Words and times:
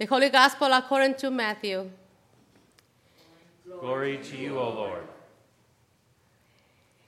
The 0.00 0.06
Holy 0.06 0.30
Gospel 0.30 0.72
according 0.72 1.16
to 1.16 1.30
Matthew. 1.30 1.90
Glory 3.68 4.16
to 4.16 4.34
you, 4.34 4.58
O 4.58 4.70
Lord. 4.70 5.02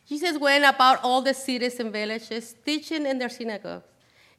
Jesus 0.06 0.36
went 0.36 0.62
about 0.66 1.02
all 1.02 1.22
the 1.22 1.32
cities 1.32 1.80
and 1.80 1.90
villages, 1.90 2.54
teaching 2.66 3.06
in 3.06 3.18
their 3.18 3.30
synagogues, 3.30 3.86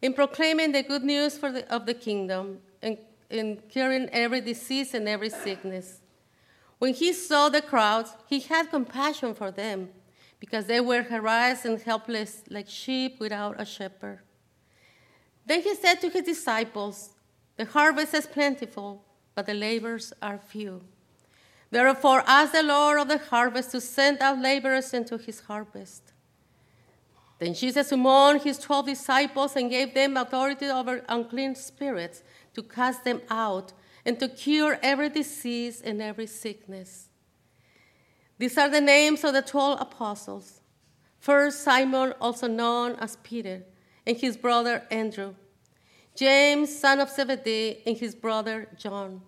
and 0.04 0.16
proclaiming 0.16 0.72
the 0.72 0.84
good 0.84 1.02
news 1.02 1.36
for 1.36 1.52
the, 1.52 1.68
of 1.74 1.88
the 1.88 1.96
kingdom, 1.96 2.60
and, 2.84 3.00
and 3.32 3.68
curing 3.70 4.08
every 4.12 4.42
disease 4.42 4.94
and 4.94 5.10
every 5.10 5.32
sickness. 5.32 6.02
When 6.78 6.94
he 6.94 7.12
saw 7.12 7.50
the 7.50 7.64
crowds, 7.64 8.14
he 8.28 8.40
had 8.40 8.70
compassion 8.70 9.34
for 9.34 9.50
them, 9.50 9.90
because 10.40 10.68
they 10.68 10.80
were 10.80 11.02
harassed 11.02 11.66
and 11.66 11.82
helpless 11.82 12.44
like 12.52 12.70
sheep 12.70 13.20
without 13.20 13.60
a 13.60 13.66
shepherd. 13.66 14.20
Then 15.44 15.64
he 15.64 15.74
said 15.74 15.96
to 16.02 16.10
his 16.10 16.22
disciples, 16.22 17.10
The 17.58 17.66
harvest 17.66 18.14
is 18.14 18.26
plentiful, 18.26 19.04
but 19.36 19.46
the 19.46 19.54
laborers 19.54 20.14
are 20.22 20.38
few. 20.38 20.82
Therefore, 21.70 22.24
ask 22.28 22.52
the 22.52 22.64
Lord 22.64 23.00
of 23.00 23.08
the 23.08 23.18
harvest 23.18 23.72
to 23.72 23.82
send 23.82 24.20
out 24.22 24.40
laborers 24.40 24.94
into 24.94 25.18
his 25.18 25.42
harvest. 25.42 26.14
Then 27.40 27.54
Jesus 27.54 27.90
summoned 27.90 28.44
his 28.44 28.60
twelve 28.60 28.86
disciples 28.86 29.56
and 29.56 29.70
gave 29.70 29.94
them 29.94 30.16
authority 30.16 30.68
over 30.68 31.04
unclean 31.10 31.56
spirits 31.56 32.24
to 32.54 32.64
cast 32.64 33.04
them 33.04 33.22
out 33.30 33.74
and 34.06 34.20
to 34.20 34.30
cure 34.30 34.80
every 34.84 35.10
disease 35.10 35.82
and 35.82 36.02
every 36.02 36.28
sickness. 36.28 37.10
These 38.38 38.58
are 38.58 38.70
the 38.70 38.82
names 38.82 39.24
of 39.24 39.34
the 39.34 39.42
twelve 39.42 39.82
apostles. 39.82 40.62
First, 41.20 41.64
Simon, 41.64 42.14
also 42.20 42.48
known 42.48 42.98
as 43.00 43.18
Peter, 43.24 43.64
and 44.06 44.18
his 44.18 44.38
brother 44.38 44.84
Andrew. 44.92 45.36
James, 46.16 46.78
son 46.78 47.00
of 47.00 47.10
Zebedee, 47.10 47.82
and 47.86 47.98
his 47.98 48.14
brother 48.14 48.68
John. 48.78 49.22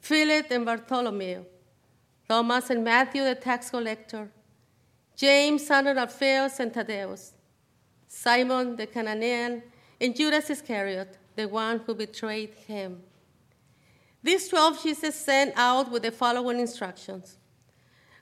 Philip 0.00 0.46
and 0.50 0.64
Bartholomew. 0.64 1.44
Thomas 2.28 2.70
and 2.70 2.82
Matthew, 2.82 3.24
the 3.24 3.34
tax 3.34 3.70
collector. 3.70 4.30
James, 5.16 5.66
son 5.66 5.86
of 5.86 5.98
Alphaeus 5.98 6.58
and 6.60 6.72
Thaddeus. 6.72 7.34
Simon 8.08 8.76
the 8.76 8.86
Cananaean, 8.86 9.62
and 10.00 10.16
Judas 10.16 10.50
Iscariot, 10.50 11.16
the 11.36 11.48
one 11.48 11.78
who 11.80 11.94
betrayed 11.94 12.54
him. 12.66 13.02
These 14.22 14.48
twelve 14.48 14.82
Jesus 14.82 15.14
sent 15.14 15.54
out 15.56 15.90
with 15.90 16.02
the 16.02 16.12
following 16.12 16.60
instructions 16.60 17.38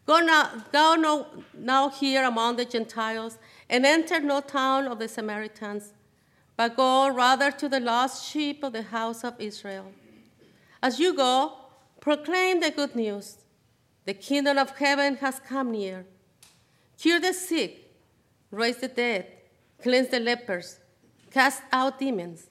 Go 0.06 0.20
now, 0.20 0.64
go 0.72 0.94
now, 0.94 1.27
now 1.55 1.88
here 1.88 2.24
among 2.24 2.56
the 2.56 2.64
Gentiles, 2.64 3.38
and 3.68 3.84
enter 3.84 4.18
no 4.20 4.40
town 4.40 4.86
of 4.86 4.98
the 4.98 5.08
Samaritans, 5.08 5.92
but 6.61 6.77
go 6.77 7.08
rather 7.08 7.50
to 7.50 7.70
the 7.70 7.80
lost 7.80 8.30
sheep 8.30 8.62
of 8.62 8.75
the 8.75 8.83
house 8.83 9.25
of 9.25 9.33
Israel. 9.39 9.91
As 10.83 11.00
you 11.00 11.14
go, 11.14 11.55
proclaim 12.00 12.61
the 12.61 12.70
good 12.70 12.94
news. 12.94 13.39
The 14.05 14.12
kingdom 14.12 14.58
of 14.58 14.77
heaven 14.77 15.17
has 15.25 15.41
come 15.41 15.72
near. 15.72 16.05
Cure 16.98 17.19
the 17.19 17.33
sick, 17.33 17.91
raise 18.50 18.77
the 18.77 18.89
dead, 18.89 19.27
cleanse 19.83 20.11
the 20.11 20.20
lepers, 20.20 20.80
cast 21.30 21.62
out 21.72 21.98
demons. 21.98 22.50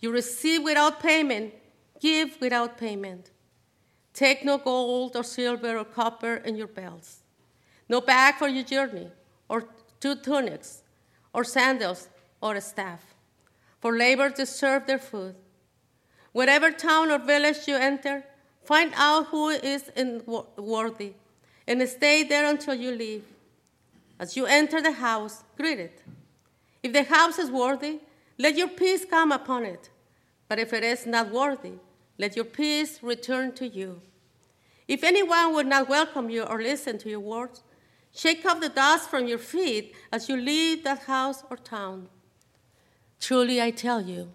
You 0.00 0.12
receive 0.12 0.62
without 0.62 1.00
payment, 1.00 1.54
give 2.00 2.38
without 2.38 2.76
payment. 2.76 3.30
Take 4.12 4.44
no 4.44 4.58
gold 4.58 5.16
or 5.16 5.24
silver 5.24 5.78
or 5.78 5.86
copper 5.86 6.34
in 6.34 6.54
your 6.54 6.66
belts, 6.66 7.22
no 7.88 8.02
bag 8.02 8.34
for 8.34 8.48
your 8.48 8.64
journey, 8.64 9.08
or 9.48 9.64
two 10.00 10.16
tunics, 10.16 10.82
or 11.32 11.44
sandals, 11.44 12.10
or 12.42 12.56
a 12.56 12.60
staff, 12.60 13.11
for 13.82 13.98
labor 13.98 14.30
to 14.30 14.46
serve 14.46 14.86
their 14.86 14.98
food. 14.98 15.34
Whatever 16.30 16.70
town 16.70 17.10
or 17.10 17.18
village 17.18 17.66
you 17.66 17.76
enter, 17.76 18.24
find 18.64 18.92
out 18.94 19.26
who 19.26 19.48
is 19.48 19.90
worthy, 20.56 21.14
and 21.66 21.86
stay 21.88 22.22
there 22.22 22.48
until 22.48 22.74
you 22.74 22.92
leave. 22.92 23.24
As 24.20 24.36
you 24.36 24.46
enter 24.46 24.80
the 24.80 24.92
house, 24.92 25.42
greet 25.56 25.80
it. 25.80 26.00
If 26.82 26.92
the 26.92 27.02
house 27.02 27.40
is 27.40 27.50
worthy, 27.50 27.98
let 28.38 28.56
your 28.56 28.68
peace 28.68 29.04
come 29.04 29.32
upon 29.32 29.64
it. 29.64 29.90
But 30.48 30.60
if 30.60 30.72
it 30.72 30.84
is 30.84 31.04
not 31.04 31.32
worthy, 31.32 31.74
let 32.18 32.36
your 32.36 32.44
peace 32.44 33.02
return 33.02 33.52
to 33.54 33.66
you. 33.66 34.00
If 34.86 35.02
anyone 35.02 35.54
would 35.54 35.66
not 35.66 35.88
welcome 35.88 36.30
you 36.30 36.44
or 36.44 36.62
listen 36.62 36.98
to 36.98 37.10
your 37.10 37.20
words, 37.20 37.62
shake 38.14 38.46
off 38.46 38.60
the 38.60 38.68
dust 38.68 39.10
from 39.10 39.26
your 39.26 39.38
feet 39.38 39.94
as 40.12 40.28
you 40.28 40.36
leave 40.36 40.84
that 40.84 41.00
house 41.00 41.42
or 41.50 41.56
town. 41.56 42.08
Truly, 43.22 43.62
I 43.62 43.70
tell 43.70 44.00
you, 44.00 44.32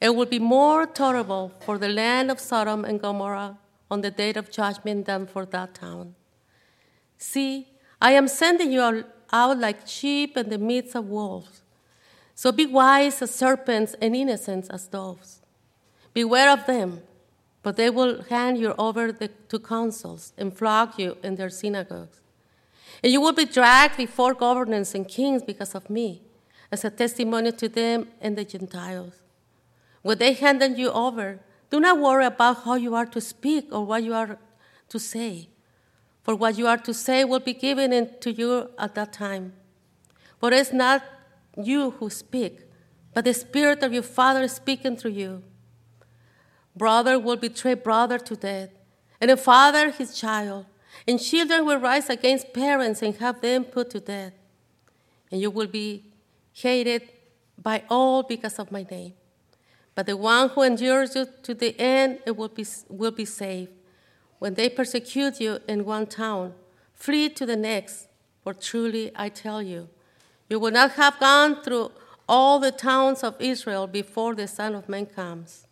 it 0.00 0.14
will 0.16 0.24
be 0.24 0.38
more 0.38 0.86
tolerable 0.86 1.52
for 1.60 1.76
the 1.76 1.90
land 1.90 2.30
of 2.30 2.40
Sodom 2.40 2.82
and 2.86 2.98
Gomorrah 2.98 3.58
on 3.90 4.00
the 4.00 4.10
day 4.10 4.32
of 4.32 4.50
judgment 4.50 5.04
than 5.04 5.26
for 5.26 5.44
that 5.44 5.74
town. 5.74 6.14
See, 7.18 7.68
I 8.00 8.12
am 8.12 8.26
sending 8.26 8.72
you 8.72 9.04
out 9.30 9.58
like 9.58 9.86
sheep 9.86 10.38
in 10.38 10.48
the 10.48 10.56
midst 10.56 10.94
of 10.94 11.04
wolves. 11.04 11.60
So 12.34 12.50
be 12.50 12.64
wise 12.64 13.20
as 13.20 13.34
serpents 13.34 13.94
and 14.00 14.16
innocent 14.16 14.68
as 14.70 14.86
doves. 14.86 15.42
Beware 16.14 16.50
of 16.50 16.64
them, 16.64 17.02
but 17.62 17.76
they 17.76 17.90
will 17.90 18.22
hand 18.22 18.56
you 18.56 18.74
over 18.78 19.12
the, 19.12 19.28
to 19.50 19.58
councils 19.58 20.32
and 20.38 20.56
flog 20.56 20.98
you 20.98 21.18
in 21.22 21.34
their 21.34 21.50
synagogues. 21.50 22.22
And 23.02 23.12
you 23.12 23.20
will 23.20 23.34
be 23.34 23.44
dragged 23.44 23.98
before 23.98 24.32
governors 24.32 24.94
and 24.94 25.06
kings 25.06 25.42
because 25.42 25.74
of 25.74 25.90
me, 25.90 26.22
as 26.70 26.84
a 26.84 26.90
testimony 26.90 27.52
to 27.52 27.68
them 27.68 28.08
and 28.20 28.36
the 28.36 28.44
Gentiles. 28.44 29.14
When 30.02 30.18
they 30.18 30.32
hand 30.32 30.62
you 30.78 30.90
over, 30.90 31.40
do 31.70 31.80
not 31.80 31.98
worry 31.98 32.24
about 32.24 32.64
how 32.64 32.74
you 32.74 32.94
are 32.94 33.06
to 33.06 33.20
speak 33.20 33.68
or 33.70 33.84
what 33.84 34.02
you 34.02 34.14
are 34.14 34.38
to 34.88 34.98
say, 34.98 35.48
for 36.22 36.34
what 36.34 36.56
you 36.56 36.66
are 36.66 36.78
to 36.78 36.94
say 36.94 37.24
will 37.24 37.40
be 37.40 37.54
given 37.54 38.10
to 38.20 38.32
you 38.32 38.70
at 38.78 38.94
that 38.94 39.12
time. 39.12 39.52
For 40.38 40.52
it's 40.52 40.72
not 40.72 41.02
you 41.56 41.90
who 41.92 42.08
speak, 42.10 42.60
but 43.12 43.24
the 43.24 43.34
Spirit 43.34 43.82
of 43.82 43.92
your 43.92 44.02
Father 44.02 44.42
is 44.42 44.52
speaking 44.52 44.96
through 44.96 45.12
you. 45.12 45.42
Brother 46.76 47.18
will 47.18 47.36
betray 47.36 47.74
brother 47.74 48.18
to 48.18 48.36
death, 48.36 48.70
and 49.20 49.30
a 49.30 49.36
father 49.36 49.90
his 49.90 50.16
child, 50.16 50.66
and 51.06 51.20
children 51.20 51.66
will 51.66 51.80
rise 51.80 52.08
against 52.08 52.52
parents 52.52 53.02
and 53.02 53.16
have 53.16 53.40
them 53.40 53.64
put 53.64 53.90
to 53.90 54.00
death. 54.00 54.32
And 55.30 55.40
you 55.40 55.50
will 55.50 55.66
be 55.66 56.04
hated 56.62 57.08
by 57.56 57.82
all 57.88 58.22
because 58.22 58.58
of 58.58 58.70
my 58.70 58.84
name. 58.90 59.14
But 59.94 60.06
the 60.06 60.16
one 60.16 60.50
who 60.50 60.62
endures 60.62 61.16
you 61.16 61.26
to 61.42 61.54
the 61.54 61.78
end 61.78 62.20
it 62.24 62.36
will 62.36 62.48
be, 62.48 62.64
will 62.88 63.10
be 63.10 63.24
saved. 63.24 63.72
When 64.38 64.54
they 64.54 64.68
persecute 64.68 65.40
you 65.40 65.58
in 65.66 65.84
one 65.84 66.06
town, 66.06 66.54
flee 66.94 67.28
to 67.30 67.44
the 67.44 67.56
next, 67.56 68.06
for 68.42 68.54
truly 68.54 69.10
I 69.16 69.28
tell 69.28 69.60
you, 69.60 69.88
you 70.48 70.60
will 70.60 70.70
not 70.70 70.92
have 70.92 71.18
gone 71.18 71.62
through 71.62 71.90
all 72.28 72.60
the 72.60 72.70
towns 72.70 73.24
of 73.24 73.34
Israel 73.40 73.86
before 73.86 74.34
the 74.34 74.46
Son 74.46 74.74
of 74.74 74.88
Man 74.88 75.06
comes. 75.06 75.66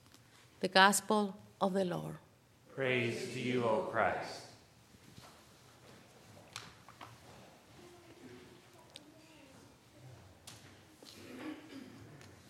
The 0.60 0.68
Gospel 0.68 1.36
of 1.60 1.74
the 1.74 1.84
Lord. 1.84 2.16
Praise 2.74 3.32
to 3.32 3.40
you, 3.40 3.64
O 3.64 3.88
Christ. 3.90 4.45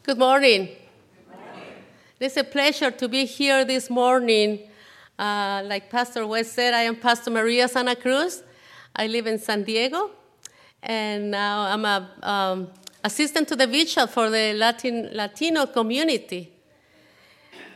Good 0.07 0.19
morning. 0.19 0.69
It's 2.21 2.37
a 2.37 2.45
pleasure 2.45 2.93
to 2.93 3.09
be 3.09 3.25
here 3.25 3.65
this 3.65 3.91
morning. 3.91 4.61
Uh, 5.19 5.65
like 5.65 5.91
Pastor 5.91 6.25
West 6.25 6.53
said, 6.53 6.75
I 6.75 6.83
am 6.83 6.95
Pastor 6.95 7.33
Maria 7.33 7.67
Santa 7.67 7.97
Cruz. 7.97 8.45
I 8.95 9.09
live 9.09 9.27
in 9.27 9.41
San 9.41 9.65
Diego, 9.65 10.13
and 10.81 11.33
now 11.33 11.63
I'm 11.63 11.85
a 11.85 12.09
um, 12.23 12.69
assistant 13.03 13.49
to 13.49 13.57
the 13.57 13.67
bishop 13.67 14.11
for 14.11 14.31
the 14.31 14.53
Latin 14.53 15.11
Latino 15.13 15.67
community. 15.67 16.53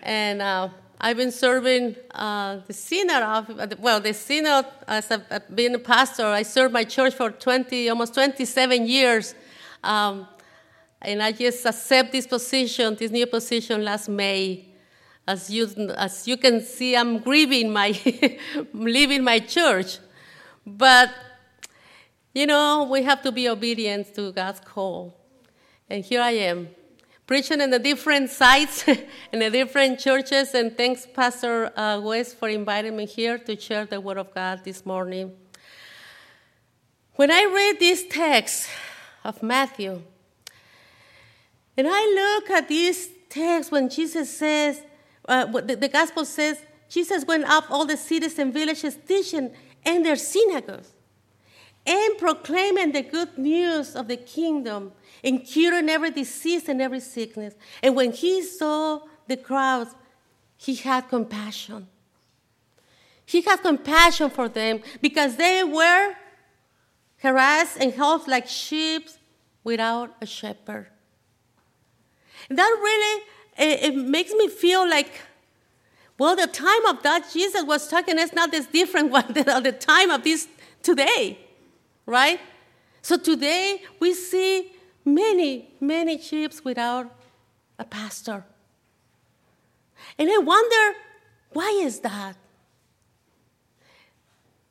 And 0.00 0.40
uh, 0.40 0.68
I've 1.00 1.16
been 1.16 1.32
serving 1.32 1.96
uh, 2.12 2.60
the 2.64 2.72
synod 2.72 3.24
of 3.24 3.80
well, 3.80 4.00
the 4.00 4.14
synod 4.14 4.66
as 4.86 5.10
a, 5.10 5.42
being 5.52 5.74
a 5.74 5.80
pastor. 5.80 6.26
I 6.26 6.44
served 6.44 6.72
my 6.72 6.84
church 6.84 7.12
for 7.12 7.32
20, 7.32 7.88
almost 7.88 8.14
27 8.14 8.86
years. 8.86 9.34
Um, 9.82 10.28
and 11.02 11.22
I 11.22 11.32
just 11.32 11.64
accept 11.64 12.12
this 12.12 12.26
position, 12.26 12.94
this 12.94 13.10
new 13.10 13.26
position 13.26 13.82
last 13.84 14.08
May. 14.08 14.66
As 15.26 15.48
you, 15.48 15.66
as 15.96 16.26
you 16.26 16.36
can 16.36 16.60
see, 16.60 16.96
I'm 16.96 17.18
grieving 17.18 17.72
my, 17.72 17.98
leaving 18.72 19.22
my 19.22 19.38
church. 19.38 19.98
But, 20.66 21.10
you 22.34 22.46
know, 22.46 22.88
we 22.90 23.02
have 23.02 23.22
to 23.22 23.32
be 23.32 23.48
obedient 23.48 24.14
to 24.16 24.32
God's 24.32 24.60
call. 24.60 25.16
And 25.88 26.04
here 26.04 26.20
I 26.20 26.32
am, 26.32 26.68
preaching 27.26 27.60
in 27.60 27.70
the 27.70 27.78
different 27.78 28.30
sites, 28.30 28.86
in 29.32 29.38
the 29.38 29.50
different 29.50 30.00
churches. 30.00 30.54
And 30.54 30.76
thanks, 30.76 31.06
Pastor 31.06 31.78
uh, 31.78 32.00
West, 32.00 32.36
for 32.38 32.48
inviting 32.48 32.96
me 32.96 33.06
here 33.06 33.38
to 33.38 33.58
share 33.58 33.86
the 33.86 34.00
Word 34.00 34.18
of 34.18 34.34
God 34.34 34.64
this 34.64 34.84
morning. 34.84 35.32
When 37.14 37.30
I 37.30 37.44
read 37.44 37.78
this 37.78 38.04
text 38.08 38.68
of 39.24 39.42
Matthew, 39.42 40.02
and 41.76 41.86
I 41.90 42.38
look 42.40 42.50
at 42.50 42.68
this 42.68 43.08
text 43.28 43.70
when 43.70 43.88
Jesus 43.88 44.36
says, 44.36 44.82
uh, 45.28 45.46
the, 45.46 45.76
the 45.76 45.88
gospel 45.88 46.24
says 46.24 46.58
Jesus 46.88 47.24
went 47.24 47.44
up 47.44 47.70
all 47.70 47.86
the 47.86 47.96
cities 47.96 48.38
and 48.38 48.52
villages 48.52 48.98
teaching 49.06 49.52
in 49.84 50.02
their 50.02 50.16
synagogues 50.16 50.92
and 51.86 52.18
proclaiming 52.18 52.92
the 52.92 53.02
good 53.02 53.38
news 53.38 53.94
of 53.94 54.08
the 54.08 54.16
kingdom 54.16 54.92
and 55.24 55.44
curing 55.44 55.88
every 55.88 56.10
disease 56.10 56.68
and 56.68 56.82
every 56.82 57.00
sickness. 57.00 57.54
And 57.82 57.96
when 57.96 58.12
he 58.12 58.42
saw 58.42 59.00
the 59.28 59.36
crowds, 59.36 59.94
he 60.56 60.74
had 60.74 61.08
compassion. 61.08 61.86
He 63.24 63.40
had 63.42 63.62
compassion 63.62 64.28
for 64.28 64.48
them 64.48 64.80
because 65.00 65.36
they 65.36 65.62
were 65.62 66.14
harassed 67.18 67.78
and 67.80 67.92
helpless 67.92 68.28
like 68.28 68.48
sheep 68.48 69.08
without 69.62 70.14
a 70.20 70.26
shepherd. 70.26 70.88
And 72.48 72.58
that 72.58 72.78
really 72.80 73.22
it, 73.60 73.92
it 73.92 73.96
makes 73.96 74.32
me 74.32 74.48
feel 74.48 74.88
like, 74.88 75.20
well, 76.18 76.36
the 76.36 76.46
time 76.46 76.84
of 76.86 77.02
that 77.02 77.30
Jesus 77.32 77.64
was 77.64 77.88
talking 77.88 78.18
is 78.18 78.32
not 78.32 78.52
as 78.54 78.66
different 78.66 79.12
than 79.34 79.62
the 79.62 79.72
time 79.72 80.10
of 80.10 80.24
this 80.24 80.48
today, 80.82 81.38
right? 82.06 82.40
So 83.02 83.16
today 83.16 83.82
we 84.00 84.14
see 84.14 84.72
many, 85.04 85.68
many 85.80 86.18
sheep 86.18 86.52
without 86.64 87.14
a 87.78 87.84
pastor. 87.84 88.44
And 90.18 90.28
I 90.30 90.38
wonder, 90.38 90.98
why 91.52 91.80
is 91.82 92.00
that? 92.00 92.36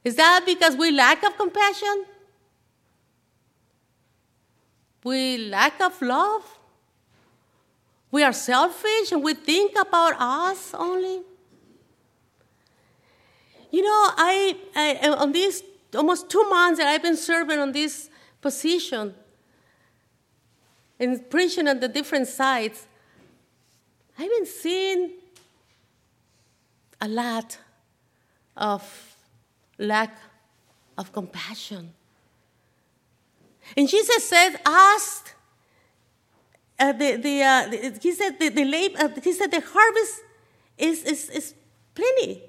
Is 0.03 0.15
that 0.15 0.43
because 0.45 0.75
we 0.75 0.91
lack 0.91 1.23
of 1.23 1.35
compassion? 1.37 2.05
We 5.03 5.37
lack 5.37 5.81
of 5.81 6.01
love? 6.01 6.58
We 8.11 8.23
are 8.23 8.33
selfish 8.33 9.11
and 9.11 9.23
we 9.23 9.33
think 9.33 9.73
about 9.79 10.15
us 10.19 10.73
only? 10.73 11.21
You 13.71 13.83
know, 13.83 14.09
I, 14.17 14.57
I 14.75 15.09
on 15.09 15.31
these 15.31 15.61
almost 15.95 16.29
two 16.29 16.43
months 16.49 16.79
that 16.79 16.87
I've 16.87 17.03
been 17.03 17.17
serving 17.17 17.59
on 17.59 17.71
this 17.71 18.09
position 18.41 19.13
and 20.99 21.29
preaching 21.29 21.67
on 21.67 21.79
the 21.79 21.87
different 21.87 22.27
sites, 22.27 22.85
I've 24.17 24.29
been 24.29 24.45
seeing 24.45 25.11
a 26.99 27.07
lot 27.07 27.57
of 28.57 29.15
lack 29.77 30.17
of 30.97 31.13
compassion. 31.13 31.93
And 33.77 33.87
Jesus 33.87 34.27
said, 34.27 34.57
ask. 34.65 35.35
Uh, 36.79 36.93
the, 36.93 37.17
the, 37.17 37.43
uh, 37.43 37.67
the, 37.69 37.99
he 38.01 38.13
said 38.13 38.39
the, 38.39 38.49
the 38.49 38.63
lab, 38.63 38.91
uh, 38.97 39.21
he 39.21 39.33
said 39.33 39.51
the 39.51 39.59
harvest 39.59 40.21
is, 40.77 41.03
is, 41.03 41.29
is 41.29 41.53
plenty, 41.93 42.41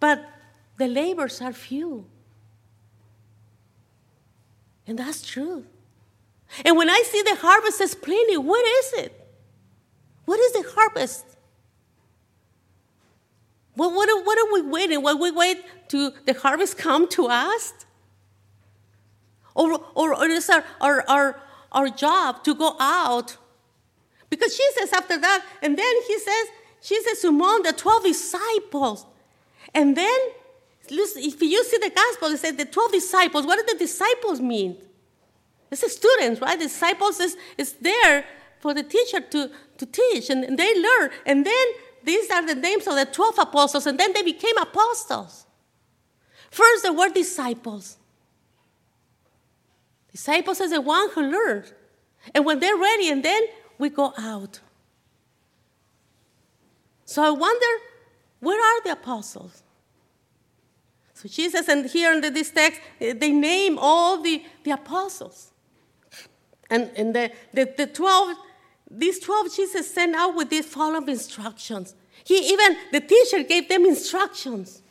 but 0.00 0.28
the 0.76 0.88
labors 0.88 1.40
are 1.40 1.52
few. 1.52 2.04
And 4.86 4.98
that's 4.98 5.24
true. 5.24 5.64
And 6.64 6.76
when 6.76 6.90
I 6.90 7.02
see 7.06 7.22
the 7.22 7.36
harvest 7.36 7.80
is 7.80 7.94
plenty, 7.94 8.36
what 8.36 8.66
is 8.66 8.92
it? 9.04 9.18
What 10.24 10.40
is 10.40 10.52
the 10.52 10.64
harvest? 10.74 11.24
What, 13.74 13.94
what, 13.94 14.08
are, 14.08 14.22
what 14.22 14.38
are 14.38 14.52
we 14.52 14.70
waiting? 14.70 15.02
What 15.02 15.18
we 15.18 15.30
wait 15.30 15.64
to 15.88 16.12
the 16.26 16.34
harvest 16.34 16.76
come 16.76 17.08
to 17.10 17.26
us? 17.26 17.72
Or, 19.54 19.80
or, 19.94 20.14
or 20.14 20.26
is 20.26 20.50
our, 20.50 20.64
our, 20.80 21.04
our, 21.08 21.40
our 21.72 21.88
job 21.88 22.44
to 22.44 22.54
go 22.54 22.76
out? 22.78 23.36
Because 24.30 24.56
Jesus, 24.56 24.92
after 24.92 25.18
that, 25.18 25.44
and 25.60 25.76
then 25.76 25.94
he 26.06 26.18
says, 26.18 26.46
she 26.80 26.96
Jesus 26.96 27.22
among 27.24 27.62
the 27.62 27.72
12 27.72 28.04
disciples. 28.04 29.06
And 29.74 29.96
then, 29.96 30.18
if 30.88 31.42
you 31.42 31.64
see 31.64 31.78
the 31.78 31.90
gospel, 31.90 32.28
it 32.28 32.38
says 32.38 32.56
the 32.56 32.64
12 32.64 32.92
disciples. 32.92 33.46
What 33.46 33.58
do 33.58 33.72
the 33.72 33.78
disciples 33.78 34.40
mean? 34.40 34.76
It's 35.70 35.80
the 35.80 35.88
students, 35.88 36.40
right? 36.40 36.58
The 36.58 36.64
disciples 36.64 37.20
is, 37.20 37.36
is 37.56 37.74
there 37.74 38.24
for 38.60 38.74
the 38.74 38.82
teacher 38.82 39.20
to, 39.20 39.50
to 39.78 39.86
teach, 39.86 40.28
and, 40.28 40.44
and 40.44 40.58
they 40.58 40.74
learn. 40.74 41.10
And 41.24 41.46
then 41.46 41.66
these 42.04 42.30
are 42.30 42.46
the 42.46 42.54
names 42.54 42.86
of 42.86 42.96
the 42.96 43.06
12 43.06 43.38
apostles, 43.38 43.86
and 43.86 43.98
then 43.98 44.12
they 44.12 44.22
became 44.22 44.56
apostles. 44.58 45.46
First, 46.50 46.82
they 46.82 46.90
were 46.90 47.08
disciples. 47.08 47.96
Disciples 50.12 50.60
is 50.60 50.70
the 50.70 50.80
one 50.80 51.10
who 51.10 51.22
learns. 51.22 51.72
And 52.34 52.44
when 52.44 52.60
they're 52.60 52.76
ready, 52.76 53.08
and 53.10 53.22
then 53.24 53.42
we 53.78 53.88
go 53.88 54.12
out. 54.16 54.60
So 57.04 57.22
I 57.22 57.30
wonder, 57.30 57.66
where 58.40 58.60
are 58.60 58.82
the 58.82 58.92
apostles? 58.92 59.62
So 61.14 61.28
Jesus, 61.28 61.68
and 61.68 61.86
here 61.86 62.12
in 62.12 62.20
this 62.20 62.50
text, 62.50 62.80
eh, 63.00 63.12
they 63.12 63.30
name 63.30 63.78
all 63.78 64.22
the, 64.22 64.44
the 64.64 64.72
apostles. 64.72 65.52
And, 66.70 66.90
and 66.96 67.14
the, 67.14 67.32
the, 67.52 67.72
the 67.76 67.86
12 67.86 68.36
these 68.94 69.18
12 69.20 69.56
Jesus 69.56 69.92
sent 69.92 70.14
out 70.14 70.36
with 70.36 70.50
these 70.50 70.66
follow-up 70.66 71.08
instructions. 71.08 71.94
He 72.24 72.52
even, 72.52 72.76
the 72.92 73.00
teacher 73.00 73.42
gave 73.42 73.68
them 73.68 73.86
instructions. 73.86 74.82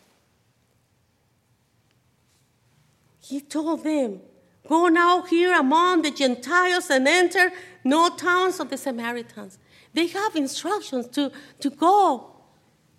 He 3.20 3.40
told 3.42 3.84
them, 3.84 4.22
Go 4.68 4.88
now 4.88 5.24
here 5.24 5.54
among 5.54 6.04
the 6.04 6.12
Gentiles 6.12 6.90
and 6.90 7.08
enter 7.08 7.52
no 7.84 8.10
towns 8.10 8.60
of 8.60 8.70
the 8.70 8.78
Samaritans. 8.78 9.58
They 9.94 10.08
have 10.08 10.36
instructions 10.36 11.08
to, 11.10 11.32
to 11.60 11.70
go. 11.70 12.32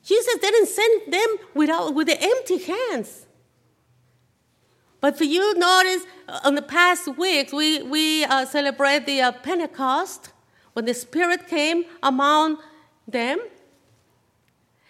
Jesus 0.04 0.36
didn't 0.40 0.66
send 0.66 1.12
them 1.12 1.36
without, 1.54 1.94
with 1.94 2.08
the 2.08 2.20
empty 2.20 2.58
hands. 2.58 3.26
But 5.00 5.16
for 5.18 5.24
you 5.24 5.58
notice, 5.58 6.04
uh, 6.28 6.40
on 6.44 6.54
the 6.54 6.62
past 6.62 7.08
weeks, 7.16 7.52
we, 7.52 7.82
we 7.82 8.24
uh, 8.24 8.44
celebrate 8.46 9.06
the 9.06 9.20
uh, 9.20 9.32
Pentecost 9.32 10.32
when 10.74 10.84
the 10.84 10.94
Spirit 10.94 11.48
came 11.48 11.84
among 12.02 12.58
them. 13.06 13.40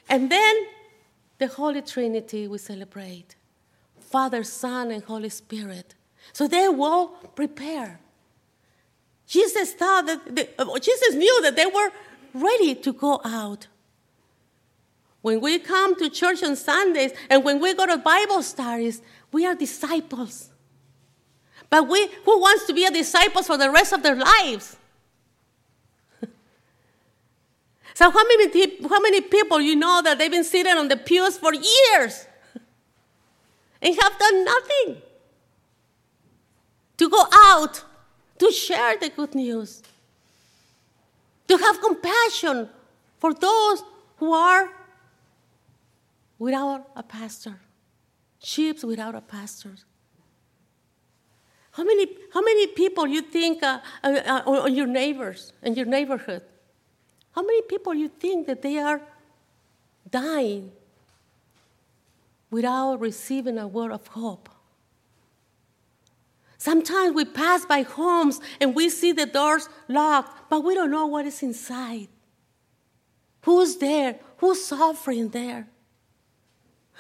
And 0.09 0.31
then 0.31 0.67
the 1.39 1.47
Holy 1.47 1.83
Trinity 1.83 2.47
we 2.47 2.59
celebrate 2.59 3.37
Father, 4.01 4.45
Son, 4.45 4.91
and 4.91 5.03
Holy 5.05 5.31
Spirit. 5.31 5.95
So 6.33 6.47
they 6.49 6.69
were 6.69 7.07
prepared. 7.35 7.99
Jesus 9.27 9.73
thought 9.73 10.07
that 10.07 10.37
the, 10.37 10.49
uh, 10.59 10.79
Jesus 10.79 11.15
knew 11.15 11.43
that 11.43 11.57
they 11.57 11.67
were 11.67 11.91
ready 12.35 12.75
to 12.75 12.93
go 12.93 13.21
out. 13.25 13.67
When 15.23 15.41
we 15.41 15.59
come 15.59 15.97
to 15.97 16.11
church 16.11 16.43
on 16.43 16.57
Sundays 16.57 17.13
and 17.31 17.45
when 17.45 17.61
we 17.61 17.75
go 17.75 17.87
to 17.87 17.97
Bible 17.97 18.43
studies, 18.43 19.01
we 19.31 19.47
are 19.47 19.55
disciples. 19.55 20.51
But 21.71 21.89
we, 21.89 22.09
who 22.25 22.41
wants 22.41 22.67
to 22.67 22.75
be 22.75 22.85
a 22.85 22.91
disciple 22.91 23.43
for 23.43 23.57
the 23.57 23.71
rest 23.71 23.93
of 23.93 24.03
their 24.03 24.17
lives? 24.17 24.77
So, 27.95 28.11
how 28.11 28.25
many, 28.25 28.89
how 28.89 29.01
many 29.01 29.21
people 29.21 29.61
you 29.61 29.77
know 29.77 30.01
that 30.03 30.17
they've 30.17 30.31
been 30.31 30.45
sitting 30.45 30.73
on 30.73 30.89
the 30.89 30.97
pews 30.97 31.37
for 31.37 31.53
years 31.53 32.27
and 33.83 33.95
have 34.01 34.19
done 34.19 34.45
nothing 34.47 35.03
to 37.03 37.09
go 37.09 37.25
out 37.33 37.83
to 38.39 38.53
share 38.53 38.97
the 38.97 39.09
good 39.09 39.35
news, 39.35 39.83
to 41.49 41.57
have 41.57 41.81
compassion 41.81 42.69
for 43.19 43.35
those 43.35 43.83
who 44.19 44.33
are 44.33 44.71
without 46.39 46.89
a 46.95 47.03
pastor, 47.03 47.57
sheep 48.39 48.85
without 48.85 49.15
a 49.17 49.21
pastor? 49.21 49.75
How 51.73 51.85
many, 51.85 52.07
how 52.33 52.43
many 52.43 52.67
people 52.69 53.07
you 53.07 53.23
think 53.23 53.63
uh, 53.63 53.81
uh, 54.05 54.43
uh, 54.47 54.67
on 54.67 54.75
your 54.75 54.87
neighbors 54.87 55.53
in 55.63 55.75
your 55.75 55.87
neighborhood 55.87 56.43
how 57.33 57.43
many 57.43 57.63
people 57.63 57.95
you 57.95 58.09
think 58.09 58.47
that 58.47 58.61
they 58.61 58.79
are 58.79 59.01
dying 60.11 60.71
without 62.51 63.01
receiving 63.01 63.59
a 63.59 63.67
word 63.67 63.91
of 63.91 64.07
hope? 64.09 64.52
Sometimes 66.63 67.13
we 67.13 67.25
pass 67.25 67.67
by 67.67 67.83
homes 67.83 68.41
and 68.61 68.73
we 68.73 68.89
see 68.89 69.11
the 69.11 69.27
doors 69.27 69.69
locked, 69.89 70.49
but 70.49 70.63
we 70.63 70.77
don't 70.77 70.93
know 70.93 71.07
what 71.07 71.27
is 71.27 71.43
inside. 71.43 72.07
Who's 73.41 73.79
there? 73.79 74.21
Who's 74.37 74.65
suffering 74.65 75.31
there? 75.31 75.67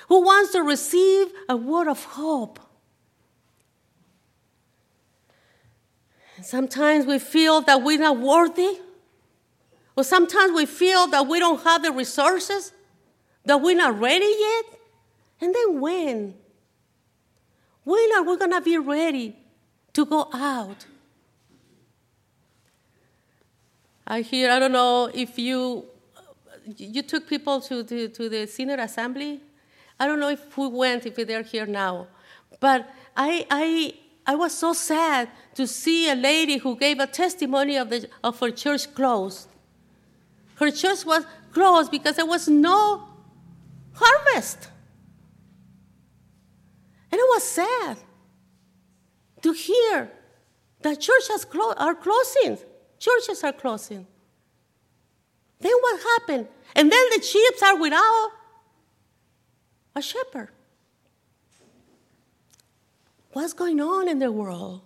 Who 0.09 0.23
wants 0.23 0.51
to 0.55 0.63
receive 0.63 1.29
a 1.49 1.57
word 1.57 1.87
of 1.87 2.03
hope? 2.03 2.59
Sometimes 6.43 7.07
we 7.07 7.21
feel 7.21 7.61
that 7.61 7.85
we're 7.85 8.01
not 8.01 8.19
worthy 8.19 8.81
or 9.95 10.03
sometimes 10.03 10.55
we 10.55 10.67
feel 10.67 11.07
that 11.07 11.29
we 11.29 11.39
don't 11.39 11.63
have 11.63 11.85
the 11.85 11.93
resources, 11.93 12.73
that 13.45 13.61
we're 13.61 13.77
not 13.77 13.97
ready 13.97 14.35
yet. 14.41 14.81
And 15.41 15.55
then 15.55 15.81
when? 15.81 16.35
When 17.85 18.13
are 18.17 18.25
we 18.25 18.37
going 18.37 18.51
to 18.51 18.61
be 18.61 18.77
ready 18.77 19.37
to 19.95 20.07
go 20.07 20.29
out? 20.33 20.87
I 24.07 24.21
hear, 24.21 24.51
I 24.51 24.59
don't 24.59 24.73
know 24.73 25.11
if 25.13 25.39
you 25.39 25.87
you 26.77 27.03
took 27.03 27.29
people 27.29 27.61
to, 27.61 27.83
to, 27.85 28.09
to 28.09 28.29
the 28.29 28.47
synod 28.47 28.79
Assembly. 28.79 29.41
I 29.99 30.07
don't 30.07 30.21
know 30.21 30.29
if 30.29 30.57
we 30.57 30.69
went, 30.69 31.07
if 31.07 31.17
they're 31.17 31.43
here 31.43 31.67
now. 31.67 32.07
But 32.61 32.89
I, 33.17 33.47
I, 33.51 33.95
I 34.27 34.35
was 34.37 34.57
so 34.57 34.73
sad 34.73 35.29
to 35.55 35.67
see 35.67 36.09
a 36.11 36.15
lady 36.15 36.59
who 36.59 36.77
gave 36.77 37.01
a 37.01 37.07
testimony 37.07 37.77
of, 37.77 37.91
the, 37.91 38.09
of 38.23 38.39
her 38.41 38.51
church 38.51 38.95
closed. 38.95 39.49
Her 40.57 40.71
church 40.71 41.05
was 41.05 41.25
closed 41.53 41.91
because 41.91 42.17
there 42.17 42.27
was 42.27 42.49
no 42.49 43.09
harvest. 43.95 44.69
And 47.11 47.19
it 47.19 47.27
was 47.29 47.43
sad 47.43 47.99
to 49.43 49.53
hear 49.53 50.11
that 50.83 51.01
churches 51.01 51.45
clo- 51.45 51.75
are 51.77 51.95
closing. 51.95 52.59
Churches 52.99 53.43
are 53.45 53.53
closing. 53.53 54.07
Then 55.61 55.73
what 55.81 56.01
happened? 56.01 56.49
And 56.75 56.91
then 56.91 57.07
the 57.15 57.23
sheep 57.23 57.55
are 57.63 57.77
without 57.77 58.31
a 59.95 60.03
shepherd. 60.03 60.49
What's 63.33 63.53
going 63.53 63.81
on 63.81 64.09
in 64.09 64.19
the 64.19 64.31
world? 64.31 64.83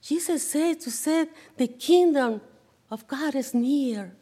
Jesus 0.00 0.48
said 0.48 0.80
to 0.80 0.90
say 0.90 1.26
the 1.56 1.66
kingdom 1.66 2.40
of 2.90 3.06
God 3.08 3.34
is 3.34 3.52
near. 3.52 4.14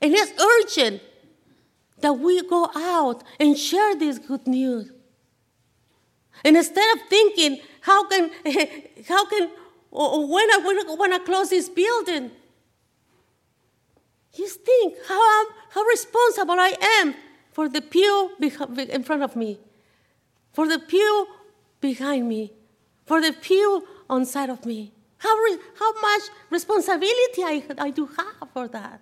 And 0.00 0.14
it's 0.14 0.32
urgent 0.40 1.00
that 2.00 2.12
we 2.12 2.46
go 2.46 2.70
out 2.74 3.22
and 3.40 3.56
share 3.56 3.94
this 3.96 4.18
good 4.18 4.46
news. 4.46 4.92
And 6.44 6.56
instead 6.56 6.96
of 6.96 7.02
thinking, 7.08 7.60
how 7.80 8.06
can, 8.08 8.30
how 9.08 9.26
can, 9.26 9.50
when 9.90 10.50
I 10.52 10.60
want 10.98 11.12
to 11.12 11.20
close 11.20 11.50
this 11.50 11.68
building, 11.68 12.30
just 14.36 14.60
think 14.60 14.94
how, 15.08 15.40
I'm, 15.40 15.46
how 15.70 15.82
responsible 15.82 16.54
I 16.58 16.74
am 17.00 17.14
for 17.52 17.68
the 17.68 17.80
pew 17.80 18.32
in 18.38 19.02
front 19.02 19.22
of 19.22 19.34
me, 19.34 19.58
for 20.52 20.68
the 20.68 20.78
pew 20.78 21.26
behind 21.80 22.28
me, 22.28 22.52
for 23.06 23.20
the 23.20 23.32
pew 23.32 23.86
on 24.10 24.26
side 24.26 24.50
of 24.50 24.66
me. 24.66 24.92
How, 25.18 25.34
re- 25.36 25.58
how 25.78 25.92
much 26.00 26.22
responsibility 26.50 27.42
I, 27.42 27.64
I 27.78 27.90
do 27.90 28.06
have 28.06 28.50
for 28.52 28.68
that. 28.68 29.00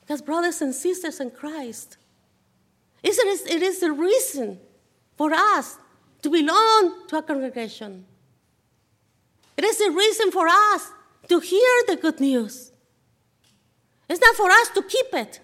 Because, 0.00 0.22
brothers 0.22 0.60
and 0.60 0.74
sisters 0.74 1.20
in 1.20 1.30
Christ, 1.30 1.96
it 3.04 3.26
is, 3.26 3.46
it 3.46 3.62
is 3.62 3.80
the 3.80 3.92
reason 3.92 4.58
for 5.16 5.32
us 5.32 5.76
to 6.22 6.30
belong 6.30 7.06
to 7.08 7.18
a 7.18 7.22
congregation. 7.22 8.06
It 9.56 9.64
is 9.64 9.78
the 9.78 9.90
reason 9.90 10.30
for 10.30 10.48
us 10.48 10.90
to 11.28 11.38
hear 11.38 11.82
the 11.86 11.96
good 11.96 12.18
news. 12.18 12.72
It's 14.08 14.20
not 14.20 14.36
for 14.36 14.50
us 14.50 14.70
to 14.70 14.82
keep 14.82 15.12
it, 15.12 15.40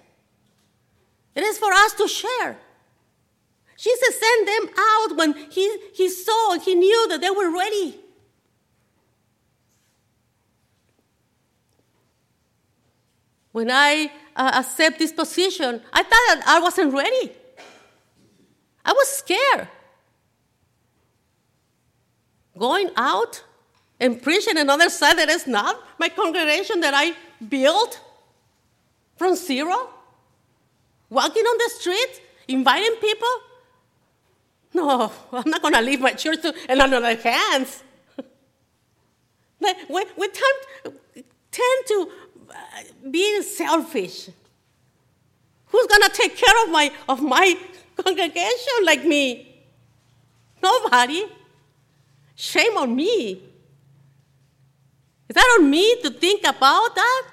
it 1.35 1.43
is 1.43 1.59
for 1.59 1.73
us 1.73 1.93
to 1.95 2.09
share. 2.09 2.59
Jesus 3.76 4.21
sent 4.21 4.47
them 4.47 4.75
out 4.79 5.17
when 5.17 5.33
he, 5.50 5.79
he 5.95 6.11
saw, 6.11 6.59
he 6.59 6.75
knew 6.75 7.09
that 7.09 7.23
they 7.23 7.31
were 7.31 7.50
ready. 7.50 7.99
When 13.52 13.71
I 13.71 14.12
uh, 14.37 14.50
accept 14.55 14.99
this 14.99 15.12
position, 15.12 15.81
I 15.95 16.02
thought 16.02 16.11
that 16.11 16.43
I 16.47 16.61
wasn't 16.61 16.93
ready. 16.93 17.33
I 18.85 18.93
was 18.93 19.09
scared. 19.09 19.69
Going 22.59 22.91
out 22.97 23.45
and 23.99 24.21
preaching 24.21 24.59
another 24.59 24.89
side 24.91 25.19
that 25.19 25.29
is 25.29 25.47
not 25.47 25.77
my 25.99 26.09
congregation 26.09 26.81
that 26.81 26.95
I 26.95 27.15
built 27.49 28.01
from 29.17 29.35
zero? 29.37 29.91
Walking 31.11 31.43
on 31.43 31.59
the 31.59 31.71
street, 31.79 32.23
inviting 32.49 32.97
people? 33.01 33.29
No, 34.73 35.13
I'm 35.33 35.51
not 35.51 35.63
going 35.63 35.75
to 35.75 35.83
leave 35.83 36.01
my 36.01 36.13
church 36.13 36.43
to, 36.43 36.55
another 36.69 37.17
hands. 37.17 37.83
we, 39.61 40.05
we 40.17 40.29
tend, 40.29 40.97
tend 41.51 41.87
to 41.89 42.11
uh, 42.51 42.55
be 43.11 43.43
selfish. 43.43 44.31
Who's 45.67 45.87
going 45.87 46.03
to 46.03 46.11
take 46.11 46.37
care 46.37 46.65
of 46.65 46.71
my, 46.71 46.91
of 47.09 47.23
my 47.23 47.57
congregation 48.02 48.85
like 48.85 49.04
me? 49.04 49.64
Nobody. 50.62 51.25
Shame 52.35 52.76
on 52.76 52.95
me. 52.95 53.42
Is 55.28 55.35
that 55.35 55.59
on 55.59 55.71
me 55.71 56.00
to 56.02 56.11
think 56.11 56.47
about 56.47 56.95
that? 56.95 57.26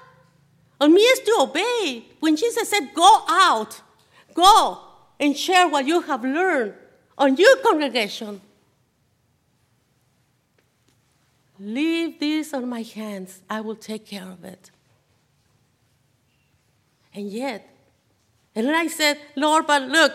On 0.79 0.93
me 0.93 1.01
is 1.01 1.19
to 1.19 1.37
obey. 1.39 2.05
When 2.19 2.35
Jesus 2.35 2.69
said, 2.69 2.93
Go 2.93 3.23
out, 3.27 3.81
go 4.33 4.79
and 5.19 5.35
share 5.35 5.67
what 5.67 5.85
you 5.85 6.01
have 6.01 6.23
learned 6.23 6.73
on 7.17 7.35
your 7.35 7.57
congregation. 7.57 8.41
Leave 11.59 12.19
this 12.19 12.53
on 12.53 12.69
my 12.69 12.83
hands. 12.83 13.41
I 13.49 13.61
will 13.61 13.75
take 13.75 14.05
care 14.05 14.29
of 14.29 14.43
it. 14.43 14.69
And 17.13 17.29
yet, 17.29 17.67
and 18.53 18.67
then 18.67 18.75
I 18.75 18.87
said, 18.87 19.17
Lord, 19.35 19.65
but 19.65 19.81
look, 19.83 20.13